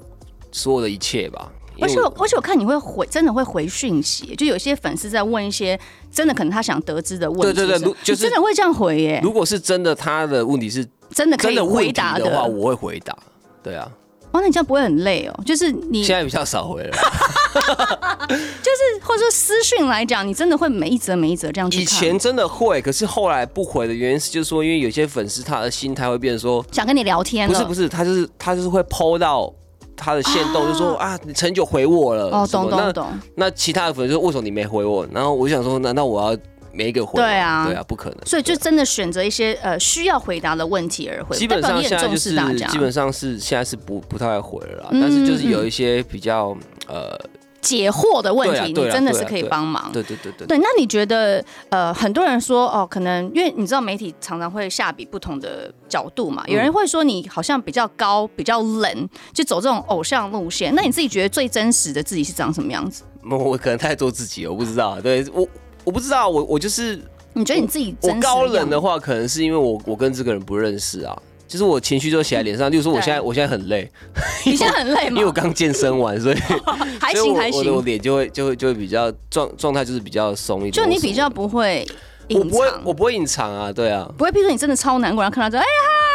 [0.52, 1.50] 所有的一切吧。
[1.80, 5.78] 而且而且我看你会回，真的会回讯息，就有些粉丝在问一些
[6.10, 9.20] 真的可能他想得知的问题，对对对，就是真的会这样回耶。
[9.22, 13.16] 如果是真的，他的问题是真的可以回答的话，我会回答。
[13.62, 13.90] 对啊，
[14.32, 15.42] 哇，那你这样不会很累哦？
[15.44, 16.90] 就是你现在比较少回了，
[18.28, 21.80] 就是或者说私讯来讲，你真的会每一则每一则这样去。
[21.80, 29.52] 以前真的会，可是后来不回的原因是，就是说因为有些粉丝他的心态会变成说想跟你聊天，不是不是，他就是他就是会 PO 到。
[30.00, 32.24] 他的线动就说啊，你陈九回我了。
[32.30, 33.06] 哦，懂懂懂。
[33.34, 35.06] 那其他的粉丝说为什么你没回我？
[35.12, 36.38] 然后我就想说，难道我要
[36.72, 37.20] 每一个回。
[37.20, 38.18] 对啊，对啊，不可能。
[38.24, 41.36] 所以就真的选择一些呃需要回答的问题而回。
[41.36, 42.34] 基本上现在就是
[42.68, 46.56] 基本上是现在是不不太会回了啦，但是就是有一些比较
[46.88, 47.18] 呃。
[47.60, 49.90] 解惑的问题，你真的是可以帮忙。
[49.92, 50.46] 对对对对。
[50.46, 60.74] 对，那你觉得，呃，很多人说，哦，可能因为你知道媒体常常会下笔不同的角度嘛，有人会说你好像比较高、比较冷，就走这种偶像路线。
[60.74, 63.02] 那你自己觉得最真实的自己是长什么样子？
[63.30, 65.00] 我可能太做自己，我不知道。
[65.00, 65.46] 对我，
[65.84, 67.00] 我不知道，我我就是。
[67.32, 71.16] 你觉得你自己我高冷的话，可能是因为我我跟这个人不认识啊。
[71.50, 73.90] 就是我情绪就写在脸上，就是说我现在我现在很累，
[74.46, 75.16] 你现在很累吗？
[75.16, 76.36] 因为我刚健身完，所以
[77.00, 80.72] 还行还行，我脸就会就会就会比较状状态就是比较松一点。
[80.72, 81.84] 就你比较不会
[82.28, 84.30] 隐藏，我不会我不会隐藏啊，对啊，不会。
[84.30, 85.66] 譬如说你真的超难过，然后看到这，哎呀，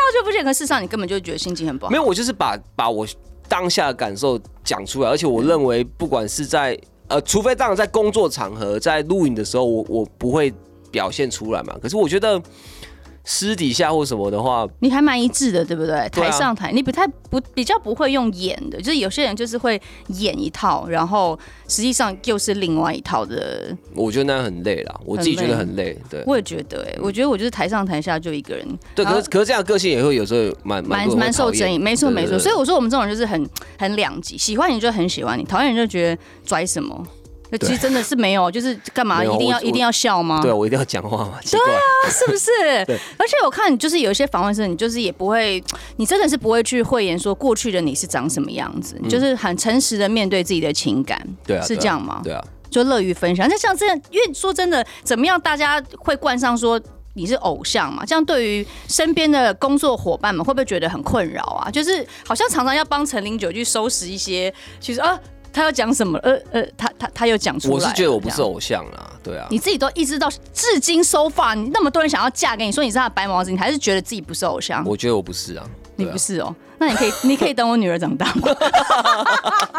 [0.06, 0.41] 好久不见。
[0.41, 1.91] 可事实上你根本就觉得心情很不好。
[1.91, 3.06] 没有，我就是把把我
[3.50, 10.54] 当下的感受讲出来，而且我认为不管是在呃，除非当然在工作场合，在录影的时候，我我不会
[10.91, 11.76] 表现出来嘛。
[11.82, 12.41] 可是我觉得。
[13.26, 16.08] 私底下或什么的话，你还蛮一致的，对不对？
[16.10, 23.76] 台上台，你不太不比较不会用演的，就是有些人就是会演一套，然后实际上又是另外一套的。
[23.96, 25.98] 我觉得那样很累啦，我自己觉得很累。
[26.10, 28.68] 对，我也觉得，哎，我觉得我就是台上台下就一个人。
[28.94, 32.38] 对，可是可是这样个性也会有时候蛮蛮蛮受争议，没错没错。
[32.38, 37.06] 所以我说我们这种人就是很很两极，喜欢你就很喜欢你，讨厌你就觉得拽什么。
[37.60, 40.42] 其实真的是没有，就是干嘛一定要一定要笑吗？
[40.42, 41.40] 对，我一定要讲话吗？
[41.50, 42.52] 对啊，是不是？
[43.18, 45.64] 而且我看你就是有一些访问时，你就是也不会，
[45.98, 51.22] 你真的是不会去讳言说过去的你是长什么样子，你就是很诚实的面对自己的情感。
[51.46, 52.22] 对啊，是这样吗？
[52.24, 53.48] 对啊，就乐于分享。
[53.48, 56.80] 那像这样，因为说真的，怎么样大家会冠上说
[57.14, 58.04] 你是偶像嘛？
[58.06, 61.72] 这样对于身边的工作伙伴们会不会觉得很困扰啊？
[61.72, 65.18] 就是好像常常要帮陈零九去收拾一些，其实啊。
[65.56, 66.20] 他要讲什么？
[66.20, 67.74] 呃呃，他他他又讲出来。
[67.74, 69.48] 我是觉得我不是偶像啊，对啊。
[69.50, 74.84] 你自己都一直到至今 so far，你那么多人想要嫁给你，说你是他的白马王子，你还是觉得自己不是偶像？
[74.86, 75.65] 我觉得我不是啊。
[75.96, 78.50] 你不是哦，那你可以， 你可以等我女儿长大吗？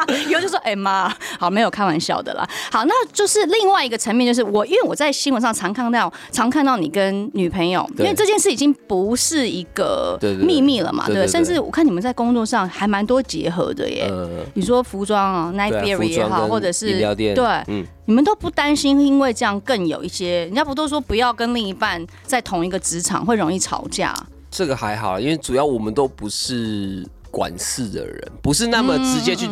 [0.29, 2.49] 以后就说，哎妈，好，没有开玩笑的啦。
[2.71, 14.11] 好，那就是另外一个层面，就是我，因为我在新闻上常看到，常看到你跟女朋友，因为这件事已经不是一个秘密了嘛，对，甚至我看你们在工作上还蛮多结合的耶。
[14.55, 24.15] 你说服装啊，Nightberry 也好，或者是饮料店，对，你们都不担心，因为这样更有一些，人家不都说不要跟另一半在同一个职场会容易吵架。
[24.57, 29.47] 这个还好，因为主要我们都不是管事的人，不是那么直接去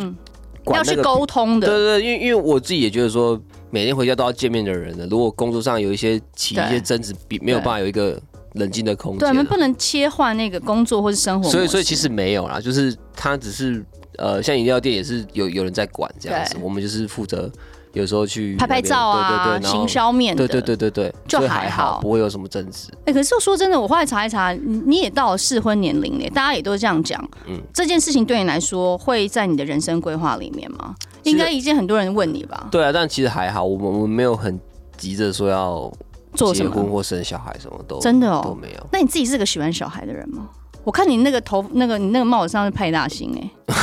[0.63, 1.67] 管、那个嗯、要去沟通的。
[1.67, 3.39] 对对对，因为因为我自己也觉得说，
[3.69, 8.19] 每天回家都要见面的人呢，如果工作上有一些起一些争执，比没有办法有一个
[8.53, 9.19] 冷静的空间。
[9.19, 11.47] 对，我们不能切换那个工作或是生活。
[11.51, 13.85] 所以所以其实没有啦，就是他只是
[14.17, 17.47] 呃，像饮料店也是有有人在管这样子，我们就是负责。
[17.95, 22.89] 有时候去拍拍照啊，对对对，行销面的，对对对对对，就还好，不会有什么争执。
[23.05, 27.19] 哎，可是说真的，我后来查一查，你也到了适婚年龄了，大家也都这样讲。
[27.47, 30.93] 嗯，这件事情对你来说会在你的人生规划里面吗？
[31.23, 32.67] 应该已经很多人问你吧？
[32.69, 34.59] 对啊，但其实还好，我们我们没有很
[34.97, 35.91] 急着说要
[36.33, 38.87] 做结婚或生小孩，什么都真的哦都没有。
[38.91, 40.49] 那你自己是个喜欢小孩的人吗？
[40.83, 43.75] 我看你那个头，那个你那个帽子上是派大星哎，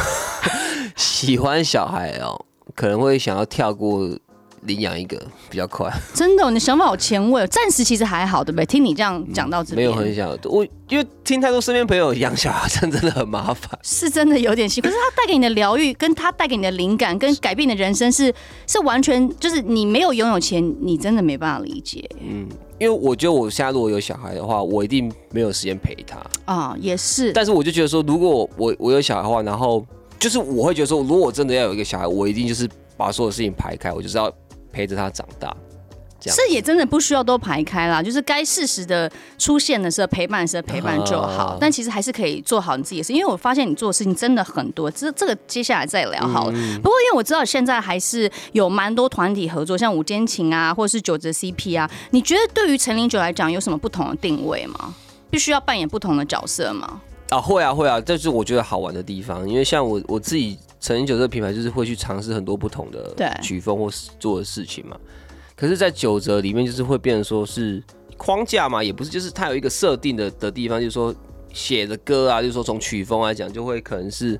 [0.94, 2.44] 喜欢小孩哦。
[2.74, 4.08] 可能会想要跳过
[4.62, 5.20] 领养一个
[5.50, 7.44] 比较快，真的，你的想法好前卫。
[7.48, 8.64] 暂时其实还好，对不对？
[8.64, 14.86] 听你这样讲到这边，没有很想我，因为听太多身边朋友养小孩，真的很麻烦，是真的有点辛苦。
[14.88, 18.34] 可是他带给你的疗愈，跟他带给你的灵感，跟改变你的人生是，是
[18.68, 22.08] 是完全就是你没有拥有钱，你真的没办法理解。
[22.20, 22.46] 嗯，
[22.78, 27.32] 因为我觉得我现在如果有小孩的话，我一定没有时间陪他啊，也是。
[27.32, 29.84] 但是我就觉得说，如果我我有小孩的话，然后。
[30.22, 34.32] 就是我会觉得说，如果我真的要有一个小孩，我一定就是把所有事情排开，我就是要
[34.70, 35.52] 陪着他长大。
[36.20, 41.58] 这样是也真的不需要都排开啦，就是该适时的出现的时候陪伴的时候陪伴就好。
[41.60, 44.88] 但其实还是可以做好你自己的事，因为我发现你做的事情真的很多。
[44.88, 46.52] 这这个接下来再聊好了。
[46.76, 51.90] 不过因为我知道现在还是有蛮多团体合作，像五间情啊，或者是九折 CP 啊。
[52.12, 54.94] 你觉得对于陈零九来讲有什么不同的定位吗？
[55.28, 57.00] 必须要扮演不同的角色吗？
[57.32, 59.48] 啊，会啊会啊，这是我觉得好玩的地方。
[59.48, 64.94] 因为像我我自己陈零九这个品牌，就是会去尝试很多不同的曲风或是做的事情嘛。
[65.56, 67.82] 可是，在九折里面，就是会变成说是
[68.18, 71.14] 框架嘛，也不是，就是它有一个设定的的地方，就是说
[71.54, 74.38] 写的歌啊，就是说从曲风来讲，就会可能是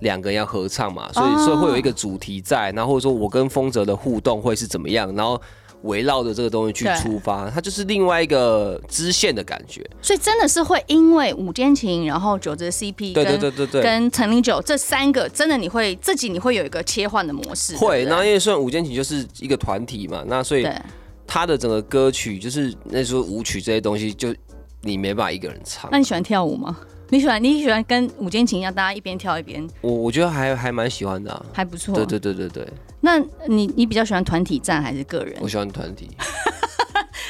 [0.00, 5.40] 两个人要合唱嘛，所以所以会有一个主题在，然后或者说我跟丰泽的互动会是怎么样，然后。
[5.82, 9.84] 围绕着这个东西去出发，它就是另外一个支线的感觉。
[10.00, 17.76] 所以真的是会因为五间情，然后九折 CP，对对对对对，跟陈零九这三个，真的你会自己你会有一个切换的模式。
[17.76, 20.66] 会，那因为算五间情就是一个团体嘛，那所以
[21.26, 24.34] 他的整个歌曲就是那时候舞曲这些东西，就
[24.82, 25.90] 你没办法一个人唱。
[25.90, 26.76] 那你喜欢跳舞吗？
[27.08, 29.68] 你喜欢你喜欢跟五间情一样，大家一边跳一边？
[29.82, 31.94] 我我觉得还还蛮喜欢的、啊，还不错。
[31.94, 32.68] 对对对对对。
[33.02, 35.36] 那你你比较喜欢团体战还是个人？
[35.40, 36.10] 我喜欢团体。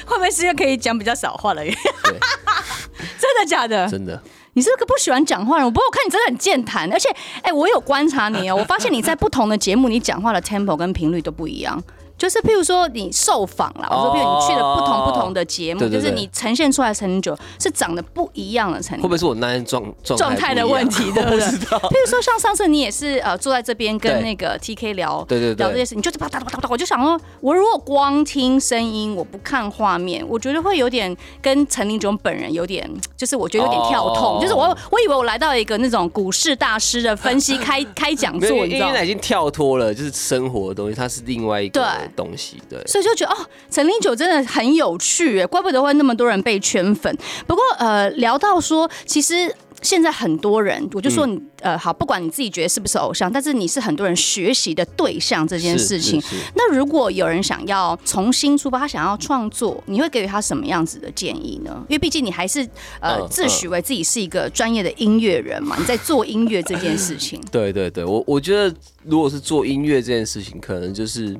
[0.06, 1.72] 会不会是一个可以讲比较少话的人
[3.18, 3.88] 真的假的？
[3.88, 4.20] 真的。
[4.54, 11.82] 你是个不喜欢讲话的人，不过我看你真的很健谈，而且，哎、欸，我有观察你哦，我发现你在不同的节目，你讲话的 tempo 跟频率都不一样。
[12.18, 19.02] 就是譬如说你受访啦，我说譬如你去了不同不同的节目，就是你呈现出来的陈林九是长得不一样的陈零九。
[19.02, 21.10] 会不会是我那天状状态的问题？
[21.12, 21.40] 对不对？
[21.40, 38.92] 譬如说像上次你也是呃坐在这边跟那个 TK 聊，对对对，聊这些事，你就是啪嗒啪嗒啪嗒，我就想说，我如果光听声音，我不看画面，我觉得会有点跟陈林九本人有点，就是我觉得有点跳痛，就是我我以为我来到一个那种股市大师的分析开开讲座，你知道吗？
[38.92, 42.80] 因为已经跳脱了，就是生活的东西，它是另外一个东西，对。
[42.86, 47.16] 所以就觉得哦，陈零九真的很有趣，怪不得会那么多人被圈粉。
[47.46, 56.22] 不过呃，聊到说，其实现在很多人，我就说你、嗯、呃好，不管你自己觉得是不是偶像，但是你是很多人学习的对象这件事情。
[56.54, 61.84] 那如果有人想要重新出发，他想要创作，你会给予他什么样子的建议呢？
[61.88, 62.60] 因为毕竟你还是
[63.00, 67.40] 呃、嗯、自诩为自己是一个专业的音乐人嘛，你在做音乐这件事情。
[67.50, 71.36] 对对对，我我觉得如果是做音乐这件事情，可能就是。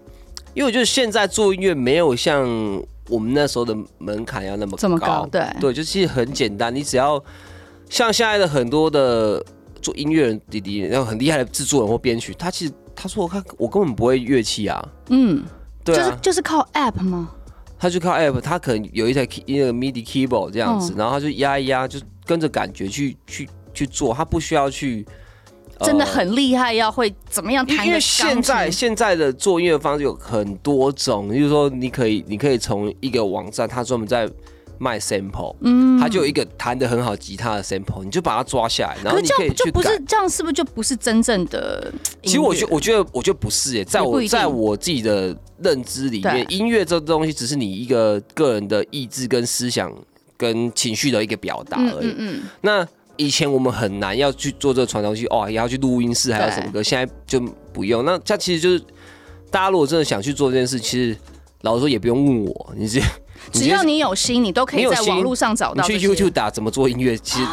[0.55, 2.45] 因为我觉得现在做音乐没有像
[3.09, 7.23] 我们那时候的门槛要那么高，这么高，对对，就其实很简单，你只要
[7.89, 9.45] 像现在的很多的
[9.81, 15.43] 做音乐人弟弟，然后很厉害的制作人或编曲，他其实他说我看我根本不会乐器啊，嗯，
[15.83, 17.31] 对啊，就是就是靠 app 吗？
[17.79, 25.07] 他就靠 app，他可能有一台那个 MIDI keyboard 这样子，嗯、然后他就压一压，就跟着感觉去去去做，他不需要去。
[25.85, 27.87] 真的很厉害，要会怎么样弹？
[27.87, 34.29] 因为现在现在的做音乐方式有很多种，就是说你可以你可以从一个网站，它专门在
[34.79, 39.65] 卖 sample，嗯，它就有一个弹的很好吉他的 sample，你就把它抓下来，然后你可以去改。
[39.65, 41.93] 就不是这样，是不是就不是真正的？
[42.23, 49.93] 其实我觉我觉得我觉得不是耶，在我在我自己的认知里面，音乐这东西只是你一个个人的意志跟思想
[50.37, 52.09] 跟情绪的一个表达而已。
[52.09, 52.89] 嗯，嗯，那。
[53.23, 57.41] 以前我们很难要去做这个传统戏哦，也要去录音室，还有什么歌，现在就
[57.73, 58.05] 不用。
[58.05, 58.81] 那它其实就是，
[59.51, 61.17] 大家如果真的想去做这件事，其实
[61.61, 63.07] 老实说也不用问我，你直接，
[63.53, 65.87] 只要你有心，你都可以在网络上找到。
[65.87, 67.47] 你去 YouTube 打怎么做音乐，其实。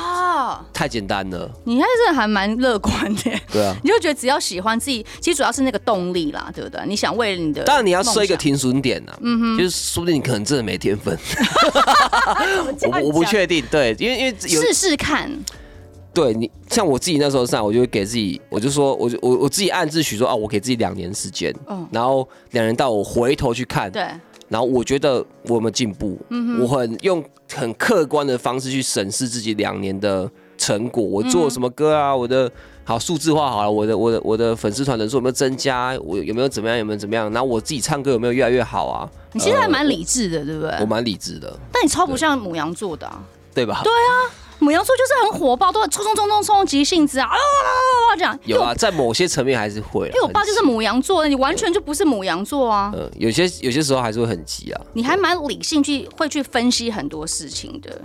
[0.73, 3.31] 太简单了，你还是还蛮乐观的。
[3.51, 6.81] 对啊，你就觉得只要喜欢自己，其实主要是那个动力啦，对不对？
[6.87, 11.15] 你想为了你的，当然你要设一个停损点呐，嗯哼，就是说不定你可能真的没天分。
[12.91, 15.29] 我我不确定，对，因为因为试试看。
[16.19, 24.05] 对你像我自己那时候上，我就会给自己，我就说，我就我我自己暗自许说啊，我给自己两年时间，嗯，然后两年到我回头去看，对。
[24.49, 30.27] 然后我觉得我有没有进步，嗯，我很用很客观的方式去审视自己两年的
[30.57, 32.51] 成果，我做什么歌啊，我的
[32.83, 39.07] 好数字化好了，我的我的我的粉丝团人数有没有增加，我有没有怎么样，有没有怎么样，然后我自己唱歌有没有越来越好啊？
[39.33, 40.71] 你现在还蛮理智的，对不对？
[40.81, 43.81] 我蛮理智的，但你超不像母羊座的啊，对吧？
[43.83, 44.33] 对啊。
[44.59, 48.15] 母羊座就是很火爆，都很冲冲冲冲冲急性子啊啊！
[48.17, 50.07] 这样有啊，在某些层面还是会。
[50.07, 52.91] 因为我爸就是母羊座的，你完全就不是母羊座啊。
[52.95, 54.81] 嗯，有些有些时候还是会很急啊。
[54.93, 58.01] 你还蛮理性去会去分析很多事情的。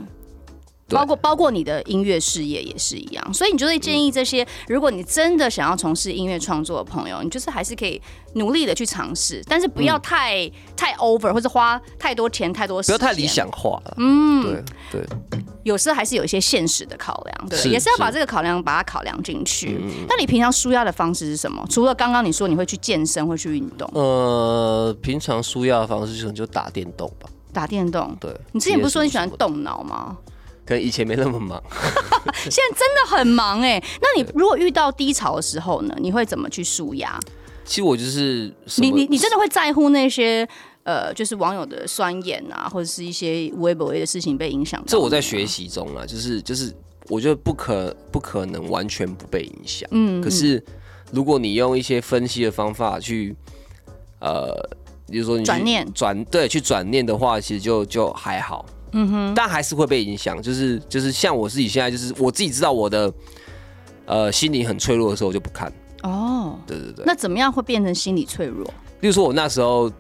[0.89, 8.01] 包括包括你的音乐事业也是一样，所以你就会建议这些，如果你真的想要从事音乐创作的朋友，你就是还是可以
[8.35, 13.95] 努力的去尝试，但是不要太、嗯、太 over 或者花太多钱太多时间，不要太理想化了。
[13.97, 19.81] 嗯，对对，有时候还是有一些现实的考量，对，也是要把这个考量把它考量进去。
[20.09, 21.65] 那你平常舒压的方式是什么？
[21.71, 27.29] 除了刚刚你说你会去健身，会去运动，呃，平常舒压的方式可能就打电动吧。
[27.53, 30.17] 打电动，对，你之前不是说你喜欢动脑吗？
[30.67, 31.63] 可能以前没那么忙，
[32.51, 33.83] 现在真的很忙哎。
[34.01, 35.95] 那你如果遇到低潮的时候呢？
[35.99, 37.19] 你会怎么去舒压？
[37.65, 40.47] 其实我就是你你你真的会在乎那些
[40.83, 44.83] 呃，就是网友的酸言啊，或者是一些微博的事情被影响？
[44.87, 46.75] 这我在学习中啊，就是就是
[47.09, 49.89] 我觉得不可不可能完全不被影响。
[49.93, 50.63] 嗯，可是
[51.11, 53.35] 如果你用一些分析的方法去
[54.21, 54.55] 呃，
[55.11, 58.65] 比如说你转念转对去转念的话，其实就就还好。
[58.97, 63.13] 嗯哼，但还是会被影响，就是就是像我自己现在，就是我自己知道我的
[64.07, 65.73] 呃心理很脆弱的时候，我就不看。
[66.05, 67.05] 哦，对对对。
[67.05, 68.65] 那怎么样会变成心理脆弱？
[69.01, 69.91] 例如说我那时候，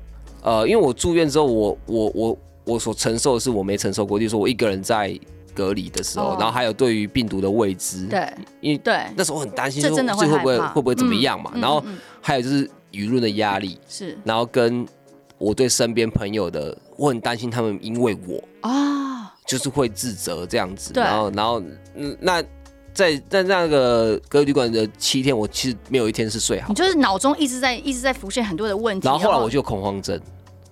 [0.42, 5.18] 呃，因为我住院之后，我我我我所承受的是我没承受过，就是说我一个人在
[5.52, 11.50] 隔离的时候，哦、然后还有对于病毒的未知，对，因为对那时候很担心，说这会不会会不会怎么样嘛？
[11.54, 11.84] 嗯、然后
[12.20, 14.86] 还有就是舆论的压力是，然后跟。
[15.38, 20.92] 我对身边朋友的，我很担心他们因为我啊，就是会自责这样子。
[20.94, 21.62] 然后，然后，
[21.94, 22.42] 嗯，那
[22.92, 26.68] 在在那个隔离旅馆的七天，我其实没有一天是睡好。
[26.68, 29.06] 你就是脑中一直在一直在浮现很多的问题。
[29.06, 30.20] 然后后来我就恐慌症。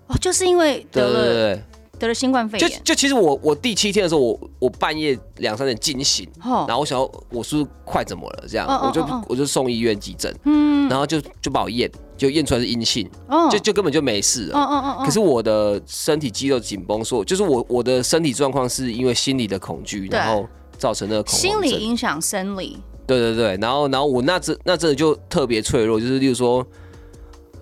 [0.06, 1.12] 哦，就是因为得了。
[1.12, 1.62] 对对对。
[1.98, 11.88] 得了新冠肺炎，就就其实我我第七天的时候，我我半夜两三点惊醒，然后我想要我是不是快怎么了这样，我就我就送医院急诊，嗯，然后就就把我验，
[12.22, 13.10] 就验出来是阴性，
[13.50, 20.46] 就就根本就没事了，可是我的身体肌肉紧绷，说就是我我的身体状况是因为心理的恐惧，然后
[20.78, 26.64] 造成的恐慌症，心理影响生理，对对对，然后然后我那这那阵就特别脆弱，就是例如说。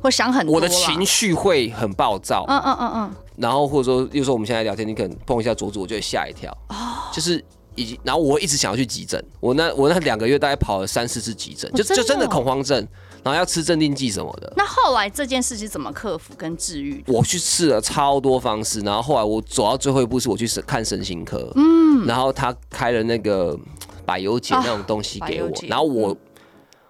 [0.03, 6.75] 会想很多，我的情绪会很暴躁，嗯嗯嗯嗯，然后或者说，有时候我们现在聊天，你可能碰一下桌子，我就会吓一跳，哦，
[7.13, 7.45] 就是
[7.75, 12.89] 已经，然后我一直想要去急诊，我那我那两个月大概跑了三四次急诊，就就真的恐慌症，
[13.23, 14.53] 然后要吃镇定剂什么的。
[14.57, 17.05] 那后来这件事是怎么克服跟治愈？
[17.07, 23.59] 我去试了超多方式，然后后来我走到最后一步是我去看神心科，嗯，然后他开了那个
[24.05, 26.16] 百忧解那种东西给我，然后我。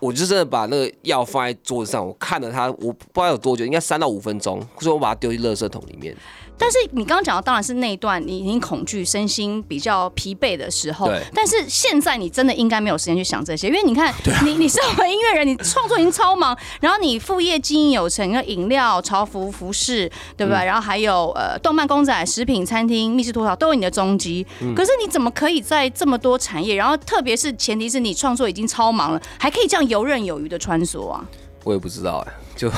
[0.01, 6.17] 我就真的把那个药放在桌子上，我看了它，我不知道有多久，应该三到五分钟，所以我把它丢进垃圾桶里面。
[6.61, 11.07] 但是你刚刚讲的当然是那一段你已经恐惧、身心比较疲惫的时候。
[11.07, 11.23] 对。
[11.35, 20.07] 但是现在你真的应该没有时间去想这些，因为你看，你你身为音乐人，你创作已经超忙， 然后你副业经营有成，你的饮料、潮服、服饰，
[20.37, 20.61] 对不对？
[20.61, 24.47] 嗯、然后还有呃，动漫公仔、食品、餐厅、密室脱逃都有你的踪迹。
[24.61, 24.75] 嗯。
[24.75, 31.25] 可是你怎么可以在这么多产业，然后特别是前提是你创作已经超忙了，还可以这样游刃有余的穿梭啊？
[31.65, 32.71] 我也不知道哎，就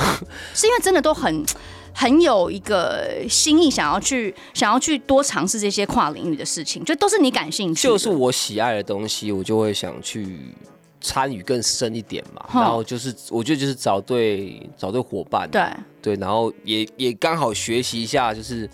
[0.53, 1.43] 是因为真的都很。
[1.93, 10.39] 很有一个心意，想要去想要去多尝试这些跨领域的事情，就都是你感兴趣，就是我喜爱的东西，我就会想去
[10.99, 12.45] 参与更深一点嘛。
[12.53, 15.63] 然后就是我觉得就是找对找对伙伴，对
[16.01, 18.69] 对，然后也也刚好学习一下，就是。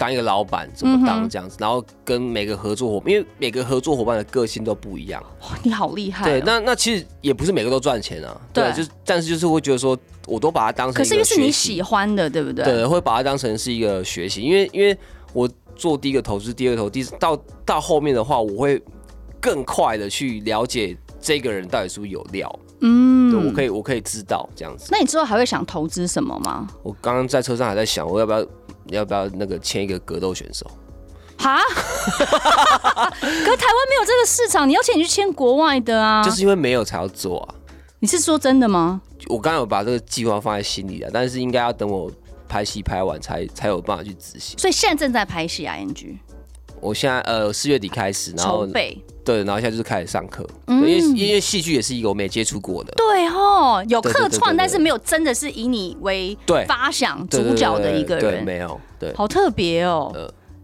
[0.00, 5.22] 当一个老板怎么当这样子，然后跟每个合作伙伴，因为每个合作伙伴的个性都不一样。
[5.42, 6.24] 哇，你好厉害！
[6.24, 8.40] 对，那那其实也不是每个都赚钱啊。
[8.50, 9.94] 对，就但是就是会觉得说，
[10.26, 10.94] 我都把它当成。
[10.94, 12.64] 可是又是你喜欢的，对不对？
[12.64, 14.96] 对，会把它当成是一个学习，因为因为
[15.34, 15.46] 我
[15.76, 18.82] 做第一个投资，第二个投资，第到到后面的话，我会
[19.38, 22.58] 更快的去了解这个人到底是不是有料。
[22.80, 24.88] 嗯，对，我可以我可以知道这样子。
[24.90, 26.66] 那你之后还会想投资什么吗？
[26.82, 28.42] 我刚刚在车上还在想，我要不要。
[28.90, 30.70] 你要不要那个签一个格斗选手？
[31.38, 32.26] 哈， 可台
[33.22, 36.22] 湾没有这个市场，你要签你去签国外的啊。
[36.22, 37.54] 就是因为没有才要做啊。
[38.00, 39.00] 你是说真的吗？
[39.28, 42.10] 我刚刚有把这个计划放在心里了，但是应该要等我
[42.48, 44.58] 拍戏拍完才才有办法去执行。
[44.58, 46.18] 所以现在正在拍戏啊，NG。
[46.80, 49.02] 我现在呃四月底开始，然后筹备。
[49.30, 52.92] 对，然后现在就是开始上课，因为因为戏剧也是一个我没接触过的。
[52.96, 60.12] 对哦，有客串，但是没有真的是以你为发想主角的一个人，没有，对，好特别哦。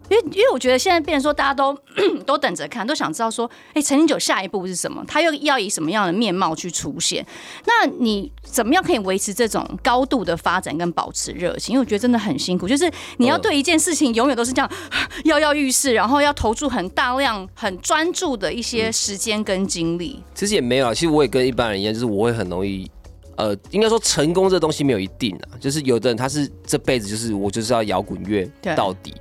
[0.09, 1.77] 因为因为我觉得现在变成说大家都
[2.25, 5.05] 都等着看，都想知道说，哎，陈零九下一步是什么？
[5.07, 7.27] 他又要以什么样的面貌去出现？
[7.67, 11.73] 那你怎么样可以维持这种高度的发展跟保持热情？
[11.75, 14.71] 因为我觉得真的很辛苦，就是你要对一件事情永远都是这样
[15.25, 20.23] 跃跃欲试，然后要投注很大量、很专注的一些时间跟精力。
[20.35, 22.89] 其实也没有，其实我也跟一般人一样，就是我会很容易，
[23.37, 29.13] 呃，应该说成功这东西没有一定啊，就是有的人他是这辈子就是我就是要摇滚乐到底。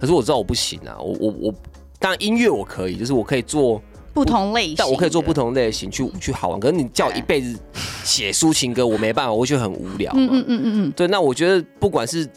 [0.00, 1.54] 可是我知道我不行啊，我我我，
[1.98, 3.80] 当然音乐我可以，就是我可以做
[4.12, 6.60] 不同类型，但我可以做不同类型去去好玩。
[6.60, 7.58] 可是你叫我一辈子
[8.04, 10.12] 写抒情歌，我没办法，我会觉得很无聊。
[10.16, 12.28] 嗯嗯嗯嗯对，那我觉得不管是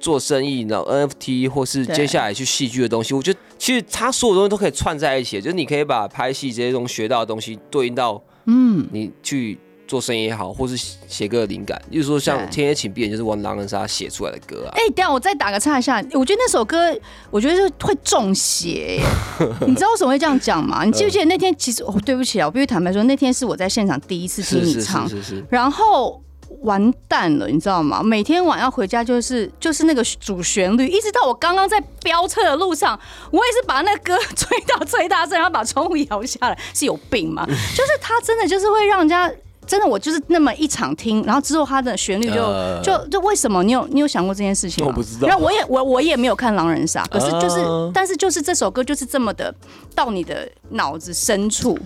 [0.00, 9.58] 做生意，然后 NFT 或是接下来去戏剧的东西，我觉得其实它所有东西都可以串在一起，就是你可以把拍戏这些东西学到的东西对应到嗯，你去。
[9.92, 10.74] 做生意也好，或是
[11.06, 14.72] 写歌的灵感，例如说像《天黑请闭眼》就是玩狼人杀写出来的歌啊。
[14.72, 16.98] 哎、欸，等下我再打个岔一下，我觉得那首歌，
[17.30, 19.02] 我觉得是会中邪。
[19.68, 20.82] 你知道为什么会这样讲吗？
[20.82, 21.54] 你记不记得那天？
[21.58, 26.22] 其实哦，对不起啊，我必须坦白说，那天是我在现场第一次听你唱，是是然后
[26.62, 28.02] 完蛋了，你知道吗？
[28.02, 32.98] 每天晚上回家就是就是那个主旋律，一直到我刚刚在飙车的路上，
[33.30, 37.44] 我也是把那个歌 吹到最大声，然后把窗户摇下来，是有病吗？
[37.76, 39.30] 就是他真的就是会让人家。
[39.72, 43.62] 真的，我就是那么一场听，然后之后他的旋律就、uh, 就就为什么？
[43.62, 44.90] 你有你有想过这件事情吗？
[44.90, 45.26] 我不知道。
[45.26, 49.54] 然后我也我我也没有看狼人杀，可是就是，uh, 但是就是这首歌就是这么的
[49.94, 51.78] 到你的脑子深处。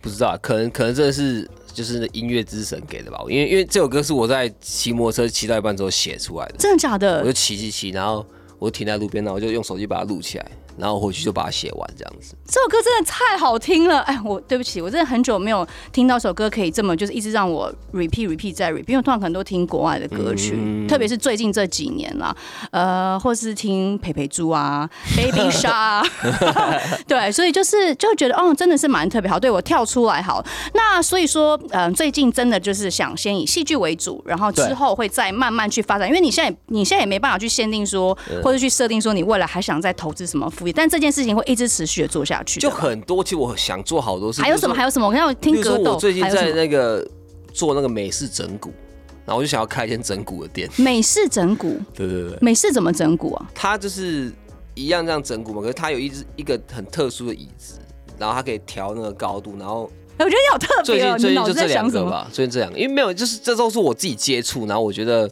[0.00, 3.18] 不知道，可能可能真的是就是音乐之神给的吧？
[3.28, 6.56] 因为因为这首歌是我在骑摩托车骑到一半之后写出来的。
[6.58, 7.20] 真的假的？
[7.20, 8.26] 我就骑骑骑，然后
[8.58, 10.50] 我停在路边，然后我就用手机把它录起来。
[10.78, 12.34] 然后回去就把它写完这样子。
[12.46, 22.34] 这首歌真的太好听了，哎，我对不起，我真的很久没有听到首歌可以这么就是一直让我 repeat repeat 再 repeat，因为通常可能都听国外的歌曲，嗯、特别是最近这几年啦，
[22.70, 26.02] 呃，或是听佩佩猪啊，Baby Shark 啊，
[27.06, 29.38] 对，所以就是就觉得哦，真的是蛮特别好。
[29.38, 42.60] 对，我跳出来好，那所以说，嗯、呃，最近真的就是想先以戏剧为主，然后之后会再慢慢去发展，因为你现在你现在也没办法去限定说，或者去设定说你未来还想再投资什么副业，但这件事情会一直持续的做下去。
[42.60, 44.40] 就很多，其实我想做好多事。
[44.40, 44.74] 还有什么？
[44.74, 45.06] 还有什么？
[45.06, 45.92] 我刚刚听格斗。
[45.92, 47.06] 我最近在那个
[47.52, 48.72] 做那个美式整骨，
[49.24, 50.68] 然后我就想要开一间整骨的店。
[50.76, 51.80] 美式整骨？
[51.94, 52.38] 对对对。
[52.40, 53.50] 美式怎么整骨啊？
[53.54, 54.32] 它就是
[54.74, 57.80] 一样这样整骨嘛，可是它有一只一个很特殊的椅子，
[58.18, 60.84] 然后它可以调那个高度，然后我觉得你好特别。
[60.84, 65.30] 最近最近就这两个吧，最近这两个，因为没有，就是这都是我自己接触，然后我觉得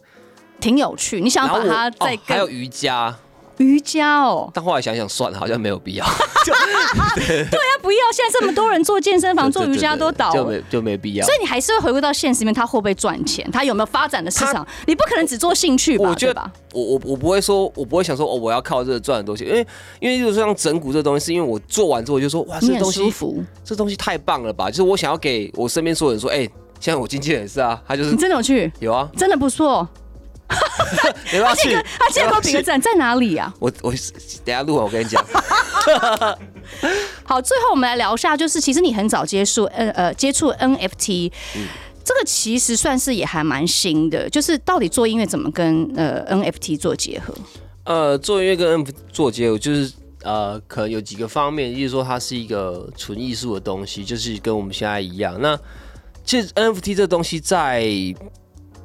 [0.61, 1.20] 挺有趣。
[1.20, 3.16] 你想要把它再、哦、还有瑜伽。
[3.59, 6.04] 瑜伽哦，但后来想想算了，好像没有必要。
[7.16, 7.98] 对，对啊，不要！
[8.12, 11.26] 现在这么多人做健身房、 做瑜伽都倒了，就没就没必要。
[11.26, 13.48] 所以你还是会回归到现实面，它会不会赚钱？
[13.50, 14.64] 它有没有发展的市场？
[14.86, 16.09] 你不可能只做兴趣吧？
[16.09, 19.48] 我觉得，我我我不会说，我不会想说哦，我要靠这个赚很多钱。
[19.48, 19.66] 因为
[19.98, 23.12] 因为就是说像整骨这个东西，是因为我做完之后我就说哇，这东西
[23.64, 24.70] 这东西太棒了吧！
[24.70, 26.48] 就是我想要给我身边所有人说，哎，
[26.78, 28.70] 像我经纪人也是啊，他就是你真的有去？
[28.78, 29.86] 有啊，真的不错。
[30.49, 33.53] 他这个，他现在给我比个赞，在哪里啊？
[33.59, 33.92] 我我
[34.44, 35.24] 等下录完我跟你讲。
[37.24, 41.66] 好，最后我们来聊一下，就是其实你很早接触，呃呃，接触 NFT，嗯，
[42.05, 44.28] 这个其实算是也还蛮新的。
[44.30, 47.34] 就是到底做音乐怎么跟呃 NFT 做结合？
[47.84, 49.92] 呃，做音乐跟 NFT 做结合，就是
[50.22, 55.40] 呃，可能有几个方面，就是说它是一个纯艺术的东西，就是跟我们现在一样。
[55.40, 55.59] 那
[56.24, 57.84] 其实 NFT 这东西在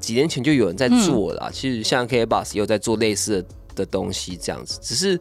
[0.01, 4.77] 几年前就有人在做了，其实像 K Bus 也有在做类似的的东西，这样子。
[4.81, 5.17] 只是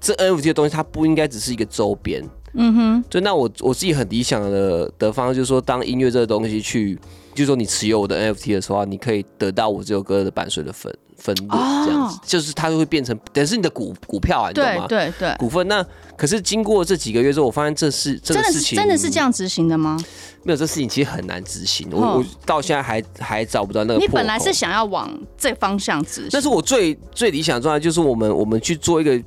[0.00, 2.22] 这 NFT 的东西，它不应该只是一个周边。
[2.52, 3.04] 嗯哼。
[3.08, 6.96] 就那我我自己很理想的的方式，就是说，当音乐这个东西去，
[7.34, 10.92] 就是说你持有我的 NFT 的时候，你可以得到我这首歌的版税的分
[11.24, 11.48] 分润，
[11.86, 14.86] 这样子，就是它就会变成等于是你的股股票啊，你懂吗？
[14.86, 15.34] 对对对。
[15.38, 15.66] 股份。
[15.66, 15.84] 那
[16.18, 19.98] 可是经过这几个月之后，我发现这是这个事情真的是这样执行的吗？
[20.42, 21.88] 没有，这事情其实很难执行。
[21.90, 23.98] 我我到现在还还找不到那个。
[23.98, 29.18] 你本来是想要往这方向执行，但是我最最理想的状态就是我们我们去做一个，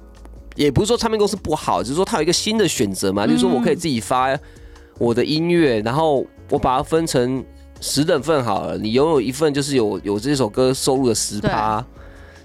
[0.56, 4.38] 也不是说唱片公司不好，只是说它有一个新的选择嘛，就是说我可以自己发
[5.00, 7.44] 我的音乐，然后我把它分成
[7.82, 11.86] 十等份好了，你拥有一份就是有有这首歌收入的十趴，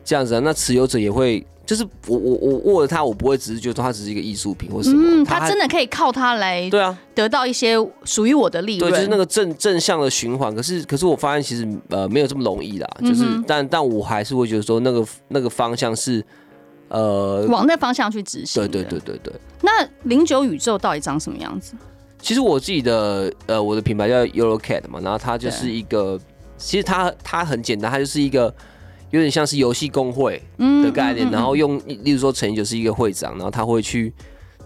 [0.04, 1.44] 这样子啊，那持有者也会。
[1.64, 5.00] 就是我我我握着它，我不会只是觉得它只是一个艺术品或什么。
[5.00, 8.90] 嗯，它真的可以靠它来对啊得到一些属于我的利润。
[8.90, 10.54] 对，就是那个正正向的循环。
[10.54, 12.88] 可是可是我发现其实呃没有这么容易啦。
[13.02, 16.22] 就是、嗯、但但我还是会觉得说那个那个方向是
[16.88, 18.60] 呃往那方向去执行。
[18.60, 19.32] 对对对对对。
[19.62, 21.74] 那零九宇宙到底长什么样子？
[22.22, 26.18] 其实我自己的呃我的品牌叫 Euro Cat 嘛，然后它就是一个
[26.56, 28.54] 其实它它很简单，它就是一个。
[29.10, 34.10] 有点像是游戏工会的概念，嗯嗯嗯、然后用，例如说陈就是一个会长，然后他会去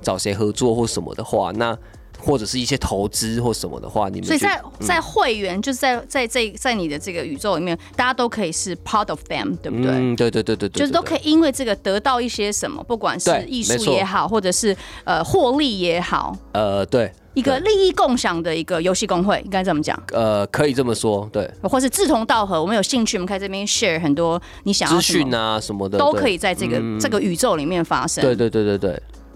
[0.01, 1.77] 找谁合作或什么的话，那
[2.17, 9.91] 或者是一些投资或什么的话，你们所以在在会员、嗯、就是在在这在，在你的这个宇宙里面，大家都可以是 part of them，对不对？
[9.91, 17.11] 嗯，对对对对对，就是都可以因为这个得到一些什么，不管是艺术也好，或者是呃获利也好，呃对。
[17.37, 19.97] 一个利益共享的一个游戏公会，应该这么讲？
[20.13, 21.49] 呃，可以这么说，对。
[21.63, 28.25] 或是志同道合，我们有兴趣，我们可以这边 share 很多你想要资讯啊什么的，都可以在这个、嗯、这个宇宙里面发生。
[28.25, 28.91] 对对对对对。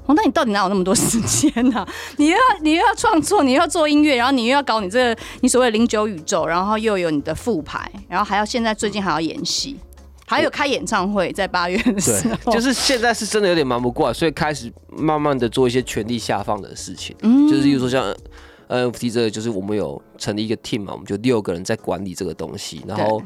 [0.07, 1.89] 哦，那你到底哪有那么多时间呢、啊？
[2.17, 9.77] 你又要你又要创作，你又要做音乐，然后你又要搞你这个你所谓零九宇宙，然后又有你的复牌，然后还要现在最近还要演戏。
[10.31, 12.13] 还有开演唱会，在八月的时
[12.45, 17.17] 候，就是现在是真的有点忙不过来，所以开始慢慢的做一些权力下放的事情。
[17.23, 18.15] 嗯，就是比如说像
[18.69, 23.21] NFT 这个，就是我们有成立一个 team 嘛，我们就六个人在管理这个东西，然后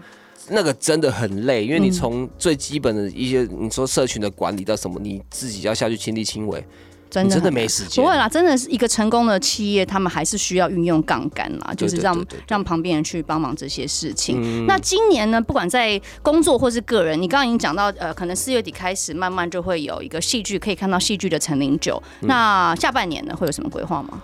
[0.49, 6.67] 那个真的很累，因为你从最基本的一些你说社群的管理到什么，你自己要下去亲力亲为。
[7.15, 8.03] 真的，真的没时间。
[8.03, 14.41] 不会啦，真的是一个成功的企业，他们还是需要运用杠杆啦，就是让让旁边人去帮忙这些事情。
[14.43, 22.03] 嗯、那今年呢，不管在工作或是个人，你刚刚已经讲到，呃，可能四月底开始，慢慢就会有一个戏剧，可以看到戏剧的陈零九。
[22.23, 24.21] 嗯、那下半年呢，会有什么规划吗？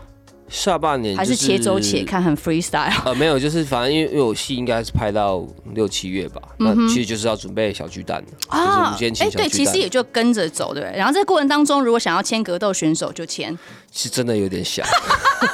[0.50, 2.92] 下半年、就是、还是且走且看，很 freestyle。
[3.04, 8.94] 呃，没有，就是反正因为因为我戏应该是拍到六七月吧，嗯、那其实就是要准备小巨蛋啊。
[9.00, 10.82] 哎、欸，对，其实也就跟着走，对？
[10.96, 13.56] 然后这个过程当中，如果想要签格斗选手，就签。
[13.92, 14.84] 是真的有点想。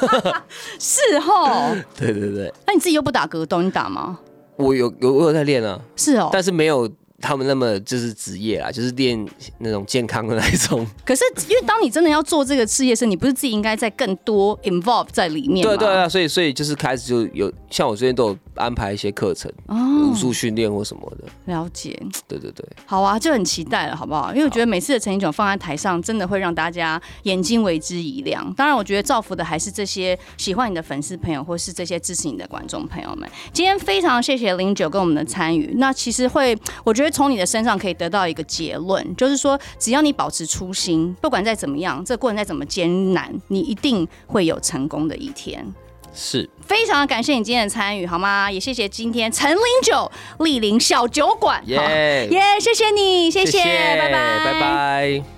[0.79, 1.75] 是哦。
[1.95, 2.51] 对对对。
[2.65, 4.17] 那你自己又不打格斗，你打吗？
[4.55, 5.79] 我有有我有在练啊。
[5.95, 6.29] 是哦。
[6.33, 6.89] 但是没有
[7.21, 9.27] 他们那么就是职业啦，就是练
[9.59, 10.85] 那种健康的那一种。
[11.05, 15.75] 可是因为当你真的要做这个事业时，你不是自己应该在更多 involve 在里面吗？
[15.75, 21.25] 对对啊，所以所以就是开始就有像我最近都有安排一些课程，哦、武术训练或什么的。
[21.45, 21.99] 了解。
[22.27, 22.65] 对对对。
[22.85, 24.31] 好啊，就很期待了，好不好？
[24.33, 28.53] 因为我觉得每次的陈零九放在台上，真的会让大家眼睛为之一亮。
[28.55, 33.27] 当然，我觉得造福的还是这些喜欢你的粉丝朋友，或是这些支持你的观众朋友们。
[33.51, 35.73] 今天非常谢谢零九跟我们的参与。
[35.77, 45.65] 那其实会，我觉得从你的身上可以得到一个结论，就是说，只要你保持初心，不管再怎么样，这个过程再怎么艰难，你一定会有成功的一天。
[46.13, 48.51] 是，非常感谢你今天的参与，好吗？
[48.51, 55.36] 也谢谢今天陈林九莅临小酒馆，耶耶，谢谢你，谢谢，谢谢拜拜，拜拜。